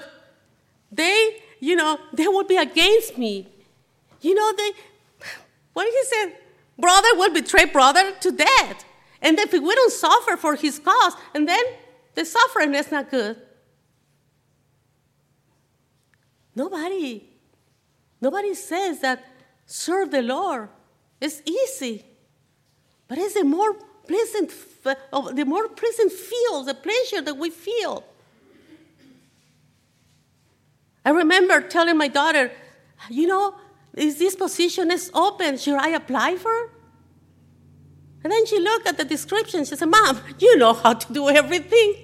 they, 0.93 1.43
you 1.59 1.75
know, 1.75 1.99
they 2.13 2.29
will 2.29 2.45
be 2.45 2.57
against 2.57 3.17
me. 3.17 3.49
You 4.21 4.35
know, 4.35 4.53
they, 4.57 4.71
what 5.73 5.85
did 5.85 5.95
he 5.95 6.05
say? 6.05 6.37
Brother 6.79 7.09
will 7.15 7.33
betray 7.33 7.65
brother 7.65 8.13
to 8.21 8.31
death. 8.31 8.85
And 9.21 9.39
if 9.39 9.53
we 9.53 9.75
don't 9.75 9.93
suffer 9.93 10.37
for 10.37 10.55
his 10.57 10.79
cause, 10.79 11.15
and 11.35 11.49
then 11.49 11.63
the 12.15 12.25
suffering 12.25 12.75
is 12.75 12.91
not 12.91 13.11
good. 13.11 13.41
Nobody, 16.55 17.25
nobody 18.21 18.55
says 18.55 19.01
that 19.01 19.25
serve 19.65 20.11
the 20.11 20.23
Lord 20.23 20.69
is 21.21 21.43
easy, 21.47 22.05
but 23.09 23.17
it's 23.17 23.35
the 23.35 23.45
more 23.45 23.75
pleasant, 24.07 24.53
oh, 25.13 25.33
the 25.33 25.47
more 25.47 25.69
pleasant 25.69 26.13
feel, 26.13 26.63
the 26.65 26.75
pleasure 26.75 27.23
that 27.23 27.37
we 27.37 27.49
feel. 27.49 28.05
I 31.05 31.11
remember 31.11 31.61
telling 31.61 31.97
my 31.97 32.09
daughter, 32.09 32.53
you 33.11 33.27
know, 33.27 33.55
is 33.95 34.19
this 34.19 34.37
position 34.37 34.91
is 34.91 35.11
open. 35.13 35.59
Should 35.59 35.79
I 35.79 35.89
apply 35.89 36.37
for? 36.37 36.71
And 38.25 38.33
then 38.33 38.47
she 38.47 38.59
looked 38.59 38.87
at 38.87 38.97
the 38.97 39.05
description. 39.05 39.65
She 39.65 39.77
said, 39.77 39.89
Mom, 39.89 40.21
you 40.39 40.57
know 40.57 40.73
how 40.73 40.95
to 40.95 41.13
do 41.13 41.29
everything. 41.29 41.95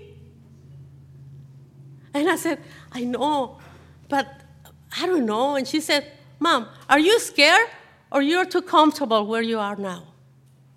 And 2.13 2.29
I 2.29 2.37
said, 2.37 2.59
I 2.93 3.05
know, 3.05 3.59
but 4.09 4.27
I 4.99 5.07
don't 5.07 5.27
know. 5.27 5.55
And 5.55 5.69
she 5.69 5.81
said, 5.81 6.11
Mom, 6.41 6.69
are 6.89 6.99
you 6.99 7.21
scared 7.21 7.69
or 8.11 8.23
you're 8.23 8.47
too 8.47 8.63
comfortable 8.63 9.27
where 9.27 9.43
you 9.43 9.59
are 9.59 9.77
now? 9.77 10.05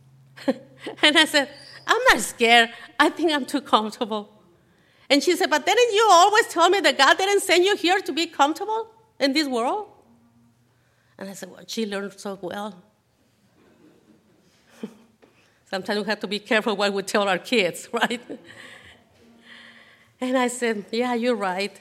and 0.47 1.17
I 1.17 1.25
said, 1.25 1.49
I'm 1.87 2.01
not 2.09 2.19
scared. 2.19 2.69
I 2.99 3.09
think 3.09 3.31
I'm 3.31 3.45
too 3.45 3.61
comfortable. 3.61 4.30
And 5.11 5.21
she 5.21 5.35
said, 5.35 5.49
But 5.49 5.65
didn't 5.65 5.93
you 5.93 6.07
always 6.09 6.47
tell 6.47 6.69
me 6.69 6.79
that 6.79 6.97
God 6.97 7.17
didn't 7.17 7.41
send 7.41 7.65
you 7.65 7.75
here 7.75 7.99
to 7.99 8.13
be 8.13 8.27
comfortable 8.27 8.87
in 9.19 9.33
this 9.33 9.45
world? 9.45 9.87
And 11.17 11.29
I 11.29 11.33
said, 11.33 11.51
Well, 11.51 11.59
she 11.67 11.85
learned 11.85 12.17
so 12.17 12.39
well. 12.41 12.81
Sometimes 15.69 15.99
we 15.99 16.05
have 16.05 16.21
to 16.21 16.27
be 16.27 16.39
careful 16.39 16.77
what 16.77 16.93
we 16.93 17.03
tell 17.03 17.27
our 17.27 17.37
kids, 17.37 17.89
right? 17.93 18.21
and 20.21 20.37
I 20.37 20.47
said, 20.47 20.85
Yeah, 20.91 21.13
you're 21.13 21.35
right. 21.35 21.77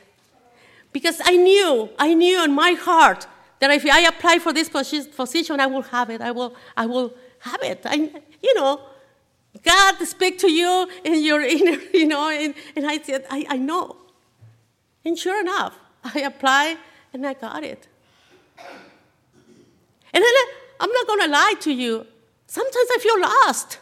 Because 0.93 1.21
I 1.25 1.37
knew, 1.37 1.89
I 2.01 2.15
knew 2.15 2.43
in 2.43 2.53
my 2.53 2.73
heart 2.73 3.29
that 3.61 3.71
if 3.71 3.87
I 3.87 4.01
apply 4.09 4.41
for 4.41 4.53
this 4.53 4.69
position, 4.69 5.61
I 5.61 5.67
will 5.67 5.83
have 5.83 6.11
it. 6.11 6.21
I 6.21 6.33
will, 6.33 6.57
I 6.77 6.87
will 6.87 7.15
have 7.39 7.63
it. 7.63 7.83
I, 7.85 8.11
you 8.43 8.55
know, 8.57 8.81
God 9.62 9.97
speak 10.07 10.38
to 10.38 10.50
you 10.50 10.88
in 11.04 11.23
your 11.23 11.40
inner, 11.57 11.78
you 11.92 12.07
know, 12.07 12.28
and, 12.28 12.54
and 12.76 12.87
I 12.87 12.99
said, 12.99 13.26
I, 13.30 13.47
I 13.49 13.57
know. 13.57 13.97
And 15.04 15.19
sure 15.19 15.40
enough, 15.40 15.78
I 16.04 16.21
applied 16.21 16.78
and 17.12 17.26
I 17.26 17.35
got 17.35 17.64
it. 17.64 17.87
And 20.12 20.25
then 20.25 20.35
I'm 20.78 20.90
not 20.90 21.07
going 21.07 21.21
to 21.21 21.28
lie 21.28 21.54
to 21.61 21.73
you. 21.73 22.07
Sometimes 22.47 22.88
I 22.92 22.99
feel 23.00 23.21
lost. 23.21 23.78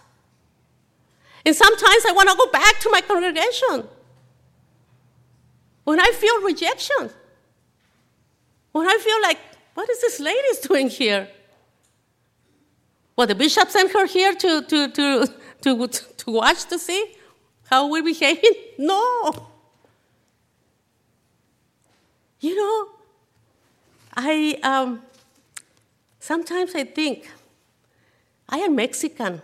And 1.44 1.54
sometimes 1.54 2.04
I 2.06 2.12
want 2.12 2.28
to 2.28 2.37
go 2.37 2.50
back 2.50 2.78
to 2.80 2.90
my 2.90 3.00
congregation. 3.00 3.88
When 5.84 5.98
I 6.00 6.12
feel 6.14 6.42
rejection. 6.42 7.10
When 8.72 8.87
I 8.87 8.98
feel 8.98 9.22
like, 9.22 9.38
what 9.75 9.88
is 9.88 10.00
this 10.00 10.20
lady 10.20 10.48
doing 10.62 10.88
here? 10.88 11.28
Well, 13.16 13.26
the 13.26 13.34
bishop 13.34 13.70
sent 13.70 13.92
her 13.92 14.06
here 14.06 14.34
to, 14.34 14.62
to, 14.62 14.88
to, 14.92 15.26
to, 15.62 15.88
to 15.88 16.30
watch 16.30 16.64
to 16.66 16.78
see 16.78 17.14
how 17.70 17.88
we're 17.88 18.04
behaving? 18.04 18.54
No. 18.78 19.48
You 22.40 22.54
know, 22.54 22.88
I, 24.16 24.56
um, 24.62 25.02
Sometimes 26.28 26.74
I 26.74 26.84
think, 26.84 27.30
I 28.50 28.58
am 28.58 28.76
Mexican. 28.76 29.40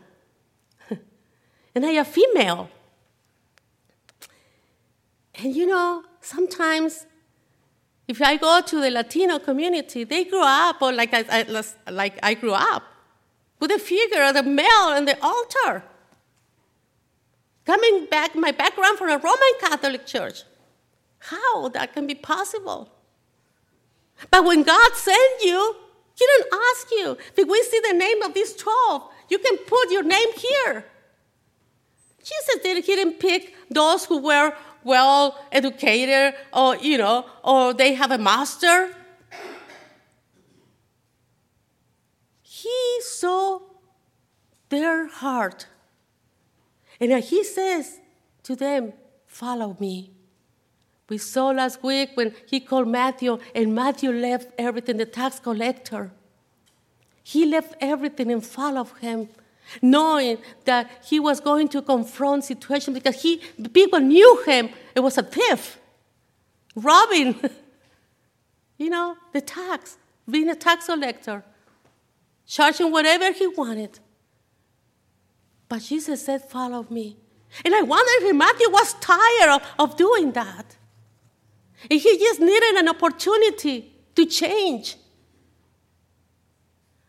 and 1.75 1.87
I 1.87 1.93
am 1.93 2.05
female. 2.05 2.69
And 5.37 5.57
you 5.57 5.65
know, 5.65 6.05
sometimes 6.21 7.07
if 8.07 8.21
I 8.21 8.37
go 8.37 8.61
to 8.61 8.81
the 8.83 8.91
Latino 8.91 9.39
community, 9.39 10.05
they 10.05 10.25
grew 10.25 10.43
up, 10.45 10.83
or 10.83 10.93
like 10.93 11.15
I, 11.15 11.25
I, 11.31 11.91
like 11.91 12.19
I 12.23 12.35
grew 12.35 12.53
up, 12.53 12.83
with 13.61 13.71
the 13.71 13.79
figure 13.79 14.23
of 14.23 14.35
the 14.35 14.43
male 14.43 14.89
on 14.99 15.07
the 15.07 15.17
altar. 15.23 15.85
Coming 17.65 18.07
back, 18.11 18.35
my 18.35 18.51
background 18.51 18.99
from 18.99 19.09
a 19.09 19.19
Roman 19.19 19.55
Catholic 19.61 20.07
church. 20.07 20.43
How 21.19 21.69
that 21.71 21.95
can 21.95 22.07
be 22.07 22.15
possible? 22.15 22.91
But 24.31 24.45
when 24.45 24.63
God 24.63 24.95
sent 24.95 25.43
you, 25.43 25.77
He 26.15 26.27
didn't 26.27 26.55
ask 26.71 26.91
you. 26.91 27.17
If 27.37 27.49
we 27.49 27.63
see 27.63 27.81
the 27.89 27.97
name 27.97 28.23
of 28.23 28.35
these 28.35 28.55
12, 28.55 29.03
you 29.31 29.39
can 29.39 29.57
put 29.59 29.91
your 29.91 30.03
name 30.03 30.29
here. 30.37 30.85
Jesus 32.23 32.63
did, 32.63 32.85
he 32.85 32.95
didn't 32.95 33.21
pick 33.21 33.55
those 33.71 34.07
who 34.07 34.19
were 34.19 34.55
well 34.83 35.39
educated 35.53 36.35
or, 36.53 36.77
you 36.77 36.99
know, 36.99 37.27
or 37.43 37.75
they 37.75 37.95
have 37.95 38.11
a 38.11 38.19
master. 38.19 38.95
He 42.41 43.01
saw 43.01 43.61
their 44.71 45.07
heart. 45.07 45.67
And 47.01 47.13
he 47.23 47.45
says 47.45 48.01
to 48.45 48.57
them, 48.57 48.93
Follow 49.27 49.77
me. 49.81 50.13
We 51.09 51.19
saw 51.19 51.49
last 51.49 51.83
week 51.83 52.11
when 52.15 52.35
he 52.47 52.61
called 52.61 52.89
Matthew, 52.89 53.39
and 53.55 53.75
Matthew 53.75 54.11
left 54.11 54.49
everything, 54.57 54.97
the 54.97 55.05
tax 55.07 55.39
collector. 55.39 56.13
He 57.23 57.45
left 57.47 57.75
everything 57.81 58.31
and 58.31 58.45
followed 58.45 58.91
him, 59.01 59.29
knowing 59.83 60.39
that 60.65 60.91
he 61.05 61.19
was 61.19 61.41
going 61.41 61.69
to 61.69 61.83
confront 61.83 62.45
situation 62.45 62.95
because 62.95 63.23
he 63.23 63.41
people 63.73 64.01
knew 64.01 64.43
him. 64.47 64.71
It 64.95 65.01
was 65.01 65.19
a 65.19 65.23
thief, 65.23 65.79
robbing, 66.75 67.35
you 68.79 68.89
know, 68.89 69.17
the 69.33 69.41
tax, 69.41 69.99
being 70.31 70.49
a 70.49 70.55
tax 70.55 70.87
collector, 70.87 71.45
charging 72.47 72.93
whatever 72.93 73.33
he 73.33 73.47
wanted. 73.49 73.99
But 75.75 75.83
Jesus 75.83 76.25
said, 76.25 76.49
Follow 76.49 76.87
me. 76.89 77.17
And 77.65 77.75
I 77.75 77.83
wonder 77.83 78.09
if 78.19 78.37
Matthew 78.37 78.71
was 78.71 78.95
tired 79.01 79.57
of, 79.57 79.63
of 79.77 79.97
doing 79.97 80.31
that. 80.31 80.77
And 81.91 82.01
he 82.01 82.17
just 82.17 82.39
needed 82.39 82.77
an 82.77 82.89
opportunity 82.89 83.93
to 84.15 84.25
change. 84.25 84.95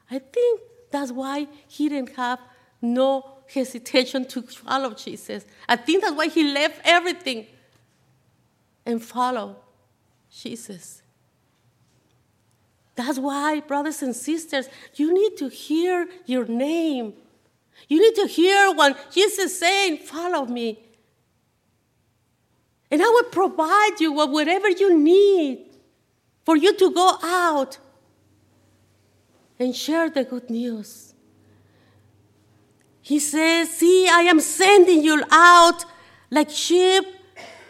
I 0.09 0.17
think 0.17 0.61
that's 0.89 1.11
why 1.11 1.47
he 1.67 1.89
didn't 1.89 2.15
have 2.15 2.39
no 2.81 3.37
hesitation 3.53 4.25
to 4.29 4.41
follow 4.41 4.95
Jesus. 4.95 5.45
I 5.69 5.75
think 5.75 6.01
that's 6.01 6.15
why 6.15 6.27
he 6.27 6.51
left 6.51 6.81
everything 6.85 7.45
and 8.83 8.99
followed 8.99 9.57
Jesus. 10.31 11.03
That's 12.95 13.19
why, 13.19 13.59
brothers 13.59 14.01
and 14.01 14.15
sisters, 14.15 14.69
you 14.95 15.13
need 15.13 15.37
to 15.37 15.49
hear 15.49 16.07
your 16.25 16.47
name. 16.47 17.13
You 17.87 18.01
need 18.01 18.15
to 18.15 18.27
hear 18.27 18.73
what 18.73 19.11
Jesus 19.11 19.39
is 19.39 19.59
saying, 19.59 19.97
Follow 19.99 20.45
me. 20.45 20.79
And 22.91 23.01
I 23.01 23.05
will 23.05 23.29
provide 23.29 23.99
you 23.99 24.11
with 24.13 24.29
whatever 24.29 24.69
you 24.69 24.97
need 24.97 25.65
for 26.43 26.55
you 26.55 26.75
to 26.77 26.91
go 26.91 27.17
out 27.23 27.77
and 29.59 29.75
share 29.75 30.09
the 30.09 30.23
good 30.23 30.49
news. 30.49 31.13
He 33.01 33.19
says, 33.19 33.69
See, 33.69 34.07
I 34.07 34.21
am 34.21 34.39
sending 34.39 35.03
you 35.03 35.23
out 35.31 35.85
like 36.31 36.49
sheep 36.49 37.05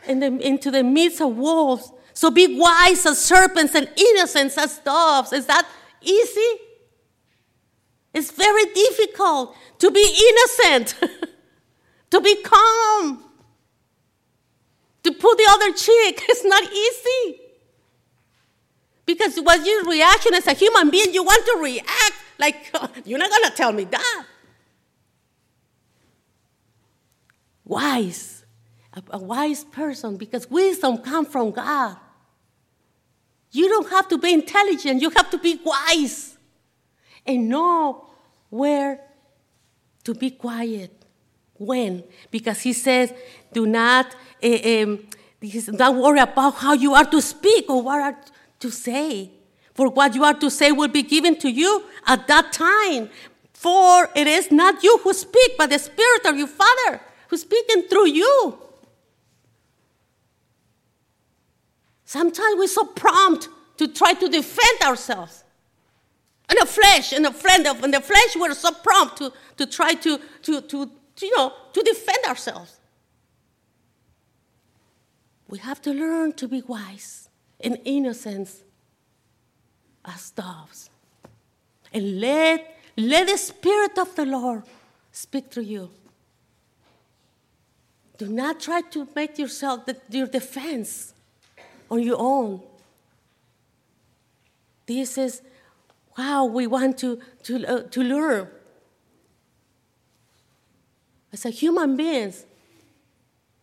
in 0.07 0.19
the, 0.19 0.27
into 0.27 0.71
the 0.71 0.83
midst 0.83 1.21
of 1.21 1.35
wolves. 1.35 1.91
So 2.13 2.31
be 2.31 2.57
wise 2.57 3.05
as 3.05 3.23
serpents 3.23 3.75
and 3.75 3.89
innocent 3.95 4.57
as 4.57 4.79
doves. 4.79 5.33
Is 5.33 5.45
that 5.47 5.67
easy? 6.01 6.59
It's 8.15 8.31
very 8.31 8.63
difficult 8.73 9.57
to 9.79 9.91
be 9.91 10.17
innocent, 10.29 10.95
to 12.11 12.21
be 12.21 12.41
calm, 12.41 13.25
to 15.03 15.11
put 15.11 15.37
the 15.37 15.47
other 15.49 15.73
cheek. 15.73 16.23
It's 16.29 16.45
not 16.45 16.63
easy. 16.63 17.41
Because 19.05 19.37
what 19.37 19.65
your 19.65 19.83
reaction 19.83 20.33
as 20.33 20.47
a 20.47 20.53
human 20.53 20.89
being, 20.89 21.13
you 21.13 21.23
want 21.23 21.45
to 21.45 21.59
react 21.61 22.15
like, 22.39 22.73
you're 23.05 23.19
not 23.19 23.29
going 23.29 23.49
to 23.49 23.55
tell 23.55 23.73
me 23.73 23.83
that. 23.83 24.25
Wise, 27.65 28.45
a, 28.93 29.03
a 29.09 29.17
wise 29.17 29.65
person, 29.65 30.15
because 30.15 30.49
wisdom 30.49 30.99
comes 30.99 31.27
from 31.27 31.51
God. 31.51 31.97
You 33.51 33.67
don't 33.67 33.89
have 33.89 34.07
to 34.07 34.17
be 34.17 34.31
intelligent, 34.31 35.01
you 35.01 35.09
have 35.09 35.29
to 35.31 35.37
be 35.37 35.59
wise 35.65 36.34
and 37.25 37.49
know 37.49 38.07
where 38.49 38.99
to 40.03 40.13
be 40.13 40.31
quiet. 40.31 40.91
When? 41.55 42.03
Because 42.31 42.61
he 42.61 42.73
says, 42.73 43.13
do 43.53 43.65
not, 43.65 44.15
uh, 44.43 44.81
um, 44.83 45.07
don't 45.75 45.99
worry 46.01 46.19
about 46.19 46.55
how 46.55 46.73
you 46.73 46.93
are 46.93 47.05
to 47.05 47.21
speak 47.21 47.69
or 47.69 47.81
what 47.81 48.01
are 48.01 48.17
to 48.59 48.69
say. 48.69 49.31
For 49.73 49.89
what 49.89 50.15
you 50.15 50.23
are 50.23 50.33
to 50.33 50.49
say 50.49 50.71
will 50.71 50.87
be 50.87 51.03
given 51.03 51.37
to 51.39 51.49
you 51.49 51.83
at 52.05 52.27
that 52.27 52.53
time. 52.53 53.09
For 53.53 54.09
it 54.15 54.27
is 54.27 54.51
not 54.51 54.83
you 54.83 54.99
who 54.99 55.13
speak, 55.13 55.53
but 55.57 55.69
the 55.69 55.79
Spirit 55.79 56.25
of 56.25 56.37
your 56.37 56.47
Father 56.47 57.01
who's 57.29 57.41
speaking 57.41 57.83
through 57.83 58.07
you. 58.09 58.59
Sometimes 62.05 62.55
we're 62.57 62.67
so 62.67 62.83
prompt 62.85 63.49
to 63.77 63.87
try 63.87 64.13
to 64.13 64.29
defend 64.29 64.81
ourselves. 64.83 65.44
In 66.49 66.57
the 66.59 66.65
flesh, 66.65 67.11
and 67.11 67.25
the, 67.25 67.31
friend 67.31 67.65
of, 67.67 67.83
in 67.83 67.91
the 67.91 68.01
flesh, 68.01 68.35
we're 68.35 68.53
so 68.53 68.71
prompt 68.71 69.17
to, 69.17 69.33
to 69.57 69.65
try 69.65 69.93
to, 69.93 70.19
to, 70.43 70.61
to, 70.61 70.89
to, 71.15 71.25
you 71.25 71.37
know, 71.37 71.53
to 71.73 71.81
defend 71.81 72.25
ourselves. 72.25 72.79
We 75.47 75.59
have 75.59 75.81
to 75.83 75.91
learn 75.91 76.33
to 76.33 76.47
be 76.47 76.61
wise 76.61 77.29
and 77.59 77.79
innocence 77.85 78.63
as 80.03 80.31
doves. 80.31 80.89
And 81.93 82.19
let, 82.19 82.77
let 82.97 83.27
the 83.27 83.37
Spirit 83.37 83.97
of 83.97 84.15
the 84.15 84.25
Lord 84.25 84.63
speak 85.11 85.51
through 85.51 85.63
you. 85.63 85.89
Do 88.17 88.27
not 88.27 88.59
try 88.59 88.81
to 88.81 89.07
make 89.15 89.37
yourself 89.37 89.85
the, 89.85 89.97
your 90.09 90.27
defense 90.27 91.13
on 91.89 92.01
your 92.01 92.17
own. 92.19 92.61
This 94.85 95.17
is 95.17 95.41
how 96.15 96.45
we 96.45 96.65
want 96.65 96.97
to, 96.99 97.19
to, 97.43 97.65
uh, 97.65 97.81
to 97.83 98.01
learn. 98.01 98.47
As 101.31 101.45
a 101.45 101.49
human 101.49 101.97
beings, 101.97 102.45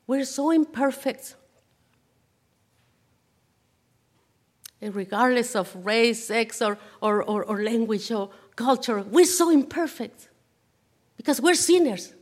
we're 0.06 0.24
so 0.24 0.50
imperfect. 0.50 1.36
And 4.80 4.94
regardless 4.94 5.56
of 5.56 5.74
race, 5.76 6.26
sex, 6.26 6.60
or, 6.60 6.76
or, 7.00 7.22
or, 7.22 7.44
or 7.44 7.62
language 7.62 8.10
or 8.10 8.30
culture, 8.56 9.00
we're 9.02 9.24
so 9.24 9.48
imperfect 9.48 10.28
because 11.16 11.40
we're 11.40 11.54
sinners. 11.54 12.12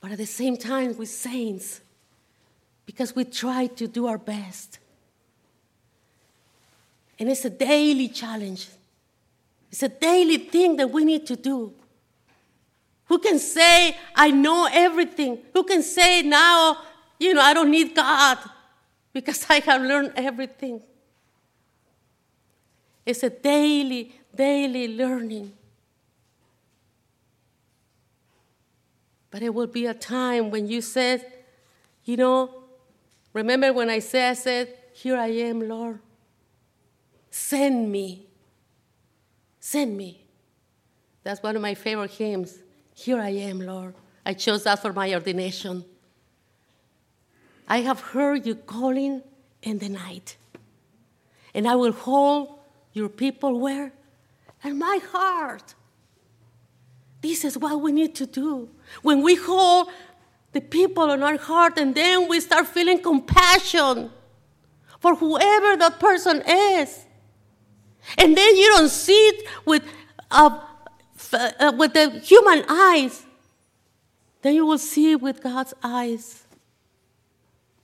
But 0.00 0.12
at 0.12 0.18
the 0.18 0.26
same 0.26 0.56
time, 0.56 0.96
we're 0.96 1.06
saints 1.06 1.80
because 2.86 3.16
we 3.16 3.24
try 3.24 3.66
to 3.66 3.88
do 3.88 4.06
our 4.06 4.18
best. 4.18 4.78
And 7.18 7.28
it's 7.28 7.44
a 7.44 7.50
daily 7.50 8.08
challenge. 8.08 8.68
It's 9.70 9.82
a 9.82 9.88
daily 9.88 10.38
thing 10.38 10.76
that 10.76 10.90
we 10.90 11.04
need 11.04 11.26
to 11.26 11.36
do. 11.36 11.72
Who 13.06 13.18
can 13.18 13.38
say, 13.38 13.96
I 14.14 14.30
know 14.30 14.68
everything? 14.70 15.38
Who 15.52 15.64
can 15.64 15.82
say 15.82 16.22
now, 16.22 16.78
you 17.18 17.34
know, 17.34 17.40
I 17.40 17.54
don't 17.54 17.70
need 17.70 17.94
God 17.94 18.38
because 19.12 19.44
I 19.48 19.60
have 19.60 19.82
learned 19.82 20.12
everything? 20.16 20.82
It's 23.04 23.22
a 23.22 23.30
daily, 23.30 24.14
daily 24.34 24.88
learning. 24.88 25.52
But 29.30 29.42
it 29.42 29.52
will 29.54 29.66
be 29.66 29.86
a 29.86 29.94
time 29.94 30.50
when 30.50 30.68
you 30.68 30.80
said, 30.80 31.24
you 32.04 32.16
know, 32.16 32.64
remember 33.32 33.72
when 33.72 33.90
I 33.90 33.98
said, 33.98 34.30
I 34.30 34.34
said, 34.34 34.74
Here 34.92 35.16
I 35.16 35.28
am, 35.28 35.66
Lord. 35.66 36.00
Send 37.38 37.90
me. 37.92 38.26
Send 39.60 39.96
me. 39.96 40.26
That's 41.22 41.40
one 41.40 41.54
of 41.54 41.62
my 41.62 41.74
favorite 41.74 42.10
hymns. 42.10 42.58
Here 42.94 43.20
I 43.20 43.30
am, 43.30 43.60
Lord. 43.60 43.94
I 44.26 44.34
chose 44.34 44.64
that 44.64 44.82
for 44.82 44.92
my 44.92 45.14
ordination. 45.14 45.84
I 47.68 47.78
have 47.82 48.00
heard 48.00 48.44
you 48.44 48.56
calling 48.56 49.22
in 49.62 49.78
the 49.78 49.88
night, 49.88 50.36
and 51.54 51.68
I 51.68 51.76
will 51.76 51.92
hold 51.92 52.58
your 52.92 53.08
people 53.08 53.60
where? 53.60 53.92
In 54.64 54.76
my 54.76 54.98
heart. 55.12 55.74
This 57.20 57.44
is 57.44 57.56
what 57.56 57.80
we 57.80 57.92
need 57.92 58.16
to 58.16 58.26
do. 58.26 58.68
When 59.02 59.22
we 59.22 59.36
hold 59.36 59.88
the 60.52 60.60
people 60.60 61.12
in 61.12 61.22
our 61.22 61.38
heart 61.38 61.78
and 61.78 61.94
then 61.94 62.28
we 62.28 62.40
start 62.40 62.66
feeling 62.66 63.00
compassion 63.00 64.10
for 64.98 65.14
whoever 65.14 65.76
that 65.76 66.00
person 66.00 66.42
is. 66.46 67.04
And 68.16 68.36
then 68.36 68.56
you 68.56 68.68
don't 68.76 68.88
see 68.88 69.28
it 69.28 69.48
with, 69.64 69.82
uh, 70.30 70.58
uh, 71.32 71.72
with 71.76 71.94
the 71.94 72.10
human 72.20 72.64
eyes. 72.68 73.24
Then 74.42 74.54
you 74.54 74.66
will 74.66 74.78
see 74.78 75.12
it 75.12 75.20
with 75.20 75.42
God's 75.42 75.74
eyes, 75.82 76.44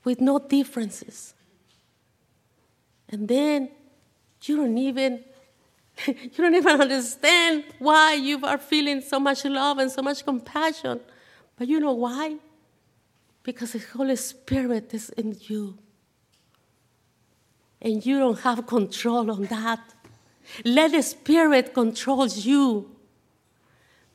with 0.03 0.21
no 0.21 0.39
differences. 0.39 1.33
And 3.09 3.27
then 3.27 3.69
you 4.43 4.57
don't 4.57 4.77
even 4.77 5.23
you 6.07 6.29
don't 6.37 6.55
even 6.55 6.81
understand 6.81 7.63
why 7.79 8.13
you 8.13 8.43
are 8.45 8.57
feeling 8.57 9.01
so 9.01 9.19
much 9.19 9.45
love 9.45 9.77
and 9.77 9.91
so 9.91 10.01
much 10.01 10.25
compassion. 10.25 10.99
But 11.57 11.67
you 11.67 11.79
know 11.79 11.93
why? 11.93 12.35
Because 13.43 13.73
the 13.73 13.79
Holy 13.79 14.15
Spirit 14.15 14.93
is 14.93 15.09
in 15.11 15.37
you. 15.41 15.77
And 17.81 18.05
you 18.05 18.19
don't 18.19 18.39
have 18.39 18.65
control 18.67 19.31
on 19.31 19.43
that. 19.43 19.79
Let 20.63 20.91
the 20.91 21.01
Spirit 21.01 21.73
control 21.73 22.27
you. 22.27 22.91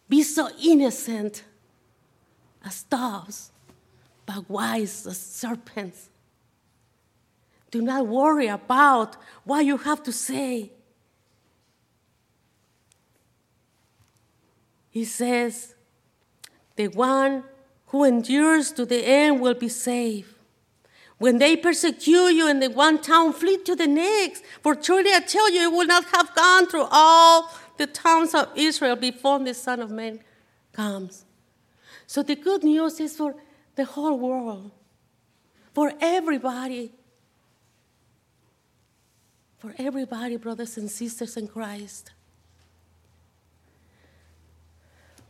Be 0.09 0.23
so 0.23 0.49
innocent 0.63 1.45
as 2.65 2.83
doves, 2.85 3.53
but 4.27 4.49
wise 4.51 5.07
as 5.07 5.19
serpents. 5.19 6.09
Do 7.71 7.81
not 7.81 8.07
worry 8.07 8.49
about 8.49 9.17
what 9.45 9.65
you 9.65 9.77
have 9.77 10.03
to 10.03 10.13
say. 10.13 10.73
He 14.91 15.05
says, 15.05 15.75
The 16.75 16.89
one 16.89 17.45
who 17.87 18.05
endures 18.05 18.73
to 18.73 18.85
the 18.85 19.05
end 19.05 19.41
will 19.41 19.55
be 19.55 19.69
saved. 19.69 20.35
When 21.21 21.37
they 21.37 21.55
persecute 21.55 22.31
you 22.31 22.49
in 22.49 22.61
the 22.61 22.71
one 22.71 22.99
town, 22.99 23.35
flee 23.35 23.59
to 23.65 23.77
the 23.77 23.87
next. 23.87 24.43
For 24.63 24.75
truly 24.75 25.13
I 25.13 25.21
tell 25.21 25.51
you, 25.51 25.61
you 25.61 25.71
will 25.71 25.87
not 25.87 26.07
have 26.07 26.35
gone 26.35 26.67
through 26.67 26.87
all 26.91 27.53
the 27.77 27.87
towns 27.87 28.35
of 28.35 28.49
Israel 28.57 28.97
before 28.97 29.39
the 29.39 29.53
Son 29.53 29.81
of 29.81 29.91
Man 29.91 30.21
comes. 30.73 31.27
So 32.07 32.23
the 32.23 32.37
good 32.37 32.65
news 32.65 32.99
is 33.01 33.19
for 33.19 33.35
the 33.75 33.85
whole 33.85 34.19
world, 34.19 34.71
for 35.75 35.93
everybody. 36.01 36.95
For 39.59 39.75
everybody, 39.77 40.39
brothers 40.39 40.79
and 40.79 40.91
sisters 40.91 41.37
in 41.37 41.49
Christ. 41.49 42.13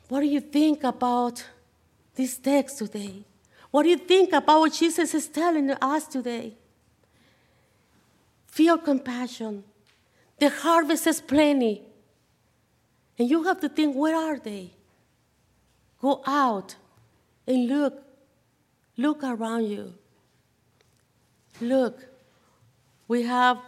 What 0.08 0.20
do 0.20 0.26
you 0.26 0.40
think 0.40 0.84
about 0.84 1.44
this 2.14 2.38
text 2.38 2.78
today? 2.78 3.24
What 3.70 3.84
do 3.84 3.88
you 3.88 3.96
think 3.96 4.32
about 4.32 4.60
what 4.60 4.72
Jesus 4.72 5.14
is 5.14 5.28
telling 5.28 5.70
us 5.70 6.06
today? 6.06 6.54
Feel 8.46 8.78
compassion. 8.78 9.62
The 10.38 10.48
harvest 10.48 11.06
is 11.06 11.20
plenty. 11.20 11.82
And 13.18 13.30
you 13.30 13.44
have 13.44 13.60
to 13.60 13.68
think, 13.68 13.94
where 13.94 14.16
are 14.16 14.38
they? 14.38 14.72
Go 16.00 16.22
out 16.26 16.74
and 17.46 17.68
look. 17.68 18.02
Look 18.96 19.22
around 19.22 19.66
you. 19.66 19.94
Look. 21.60 22.06
We 23.06 23.22
have 23.24 23.58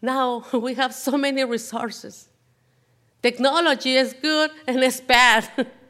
now 0.00 0.44
we 0.52 0.74
have 0.74 0.94
so 0.94 1.16
many 1.18 1.44
resources. 1.44 2.28
Technology 3.22 3.96
is 3.96 4.14
good 4.14 4.50
and 4.66 4.82
it's 4.82 5.00
bad. 5.00 5.48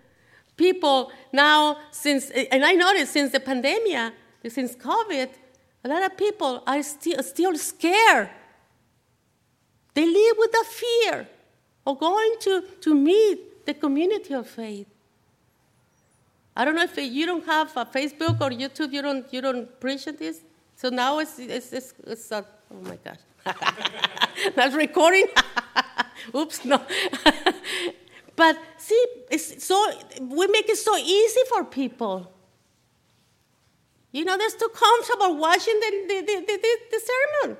People 0.57 1.13
now, 1.33 1.79
since, 1.91 2.31
and 2.31 2.65
I 2.65 2.73
noticed 2.73 3.13
since 3.13 3.33
the 3.33 3.41
pandemic, 3.41 4.15
since 4.49 4.75
COVID, 4.75 5.29
a 5.85 5.89
lot 5.89 6.05
of 6.05 6.17
people 6.17 6.63
are 6.67 6.83
still, 6.83 7.23
still 7.23 7.57
scared. 7.59 8.31
They 9.95 10.07
live 10.07 10.37
with 10.39 10.53
the 10.53 10.65
fear 10.69 11.29
of 11.87 11.99
going 11.99 12.35
to, 12.41 12.65
to 12.81 12.95
meet 12.95 13.67
the 13.67 13.75
community 13.75 14.35
of 14.35 14.49
faith. 14.49 14.87
I 16.57 16.65
don't 16.65 16.75
know 16.75 16.85
if 16.85 16.97
you 16.97 17.27
don't 17.27 17.45
have 17.45 17.77
a 17.77 17.85
Facebook 17.85 18.41
or 18.41 18.51
YouTube, 18.51 18.93
you 18.93 19.03
don't, 19.03 19.31
you 19.33 19.43
don't 19.43 19.79
preach 19.79 20.07
this. 20.07 20.41
So 20.75 20.89
now 20.89 21.19
it's, 21.19 21.39
it's, 21.39 21.73
it's, 21.73 21.95
it's 22.07 22.33
uh, 22.33 22.43
oh 22.73 22.89
my 22.89 22.99
gosh. 23.05 23.19
That's 24.55 24.75
recording? 24.75 25.27
Oops, 26.35 26.65
no. 26.65 26.81
but 28.37 28.59
see, 28.77 29.03
so 29.39 29.93
we 30.21 30.47
make 30.49 30.69
it 30.69 30.77
so 30.77 30.97
easy 30.97 31.41
for 31.49 31.65
people. 31.65 32.33
You 34.13 34.25
know, 34.25 34.37
they're 34.37 34.51
too 34.51 34.71
comfortable 34.75 35.37
watching 35.37 35.79
the, 35.81 36.05
the, 36.09 36.21
the, 36.21 36.45
the, 36.47 36.79
the 36.91 37.01
sermon. 37.11 37.57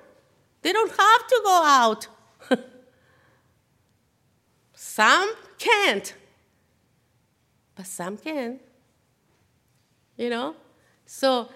They 0.63 0.73
don't 0.73 0.91
have 0.91 1.27
to 1.29 1.41
go 1.45 1.63
out. 1.65 2.09
some 4.75 5.35
can't, 5.59 6.15
but 7.75 7.87
some 7.87 8.17
can. 8.17 8.61
You 10.17 10.31
know? 10.31 10.57
So 11.05 11.49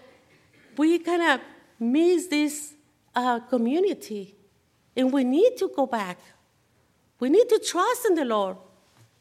we 0.76 0.98
kind 0.98 1.22
of 1.22 1.40
miss 1.78 2.26
this 2.26 2.74
uh, 3.14 3.40
community, 3.40 4.36
and 4.96 5.12
we 5.12 5.24
need 5.24 5.56
to 5.58 5.70
go 5.74 5.86
back. 5.86 6.18
We 7.18 7.28
need 7.28 7.48
to 7.48 7.58
trust 7.58 8.06
in 8.06 8.14
the 8.14 8.24
Lord. 8.24 8.56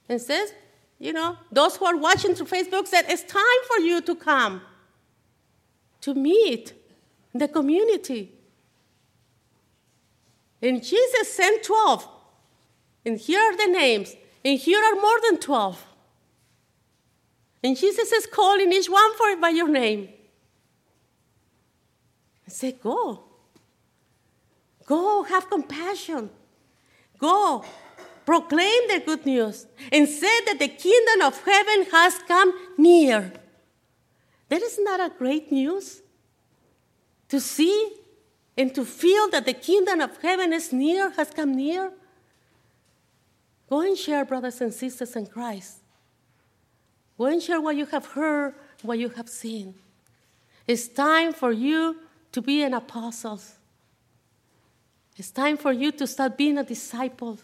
And 0.09 0.19
says, 0.19 0.53
you 0.97 1.13
know, 1.13 1.37
those 1.51 1.77
who 1.77 1.85
are 1.85 1.95
watching 1.95 2.35
through 2.35 2.47
Facebook 2.47 2.87
said, 2.87 3.05
it's 3.07 3.23
time 3.23 3.41
for 3.67 3.79
you 3.79 4.01
to 4.01 4.15
come 4.15 4.61
to 6.01 6.13
meet 6.13 6.73
the 7.33 7.47
community. 7.47 8.33
And 10.61 10.83
Jesus 10.83 11.33
sent 11.33 11.63
12. 11.63 12.07
And 13.05 13.17
here 13.17 13.39
are 13.39 13.55
the 13.55 13.71
names. 13.71 14.15
And 14.43 14.59
here 14.59 14.83
are 14.83 14.95
more 14.95 15.19
than 15.29 15.39
12. 15.39 15.85
And 17.63 17.77
Jesus 17.77 18.11
is 18.11 18.25
calling 18.25 18.71
each 18.71 18.89
one 18.89 19.15
for 19.15 19.27
it 19.27 19.39
by 19.39 19.49
your 19.49 19.67
name. 19.67 20.09
And 22.45 22.53
say, 22.53 22.71
go. 22.71 23.23
Go, 24.85 25.23
have 25.23 25.49
compassion. 25.49 26.29
Go, 27.19 27.63
proclaim 28.29 28.81
the 28.89 29.01
good 29.03 29.25
news, 29.25 29.65
and 29.91 30.07
say 30.07 30.35
that 30.45 30.59
the 30.59 30.67
kingdom 30.67 31.25
of 31.25 31.43
heaven 31.43 31.87
has 31.91 32.13
come 32.27 32.53
near. 32.77 33.33
That 34.49 34.61
is 34.61 34.77
not 34.79 34.99
a 34.99 35.11
great 35.17 35.51
news 35.51 36.03
to 37.29 37.39
see 37.39 37.91
and 38.55 38.75
to 38.75 38.85
feel 38.85 39.31
that 39.31 39.47
the 39.47 39.53
kingdom 39.53 39.99
of 39.99 40.15
heaven 40.21 40.53
is 40.53 40.71
near, 40.71 41.09
has 41.17 41.31
come 41.31 41.55
near. 41.55 41.91
Go 43.67 43.81
and 43.81 43.97
share, 43.97 44.25
brothers 44.25 44.61
and 44.61 44.71
sisters 44.71 45.15
in 45.15 45.25
Christ. 45.25 45.79
Go 47.17 47.25
and 47.25 47.41
share 47.41 47.59
what 47.59 47.77
you 47.77 47.87
have 47.87 48.05
heard, 48.05 48.53
what 48.83 48.99
you 48.99 49.09
have 49.09 49.27
seen. 49.27 49.73
It's 50.67 50.87
time 50.87 51.33
for 51.33 51.51
you 51.51 51.95
to 52.31 52.43
be 52.43 52.61
an 52.61 52.75
apostle. 52.75 53.41
It's 55.17 55.31
time 55.31 55.57
for 55.57 55.71
you 55.71 55.91
to 55.93 56.05
start 56.05 56.37
being 56.37 56.59
a 56.59 56.63
disciple. 56.63 57.39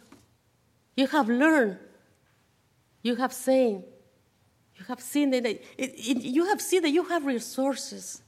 You 0.95 1.08
have 1.08 1.27
learned. 1.29 1.77
You 3.01 3.15
have 3.15 3.34
seen. 3.34 3.84
You 4.77 4.86
have 4.88 4.99
seen 4.99 5.29
that 5.31 5.45
it, 5.45 5.63
it, 5.77 6.17
you 6.17 6.45
have 6.45 6.62
seen 6.62 6.81
that 6.81 6.89
you 6.89 7.03
have 7.03 7.25
resources. 7.25 8.21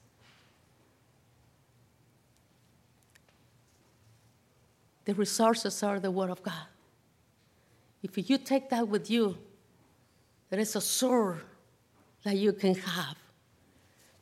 The 5.05 5.13
resources 5.13 5.81
are 5.83 5.99
the 5.99 6.11
Word 6.11 6.29
of 6.29 6.43
God. 6.43 6.67
If 8.03 8.29
you 8.29 8.37
take 8.37 8.69
that 8.69 8.87
with 8.87 9.09
you, 9.09 9.37
there 10.49 10.59
is 10.59 10.75
a 10.75 10.81
sword 10.81 11.41
that 12.23 12.35
you 12.35 12.53
can 12.53 12.75
have. 12.75 13.15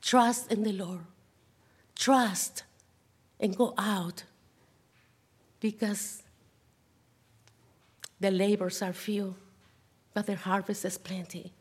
Trust 0.02 0.52
in 0.52 0.64
the 0.64 0.72
Lord. 0.72 1.02
Trust 1.96 2.64
and 3.40 3.56
go 3.56 3.74
out 3.78 4.24
because 5.60 6.22
the 8.20 8.32
labors 8.32 8.82
are 8.82 8.94
few, 8.94 9.36
but 10.14 10.26
the 10.26 10.36
harvest 10.36 10.86
is 10.86 10.98
plenty. 10.98 11.52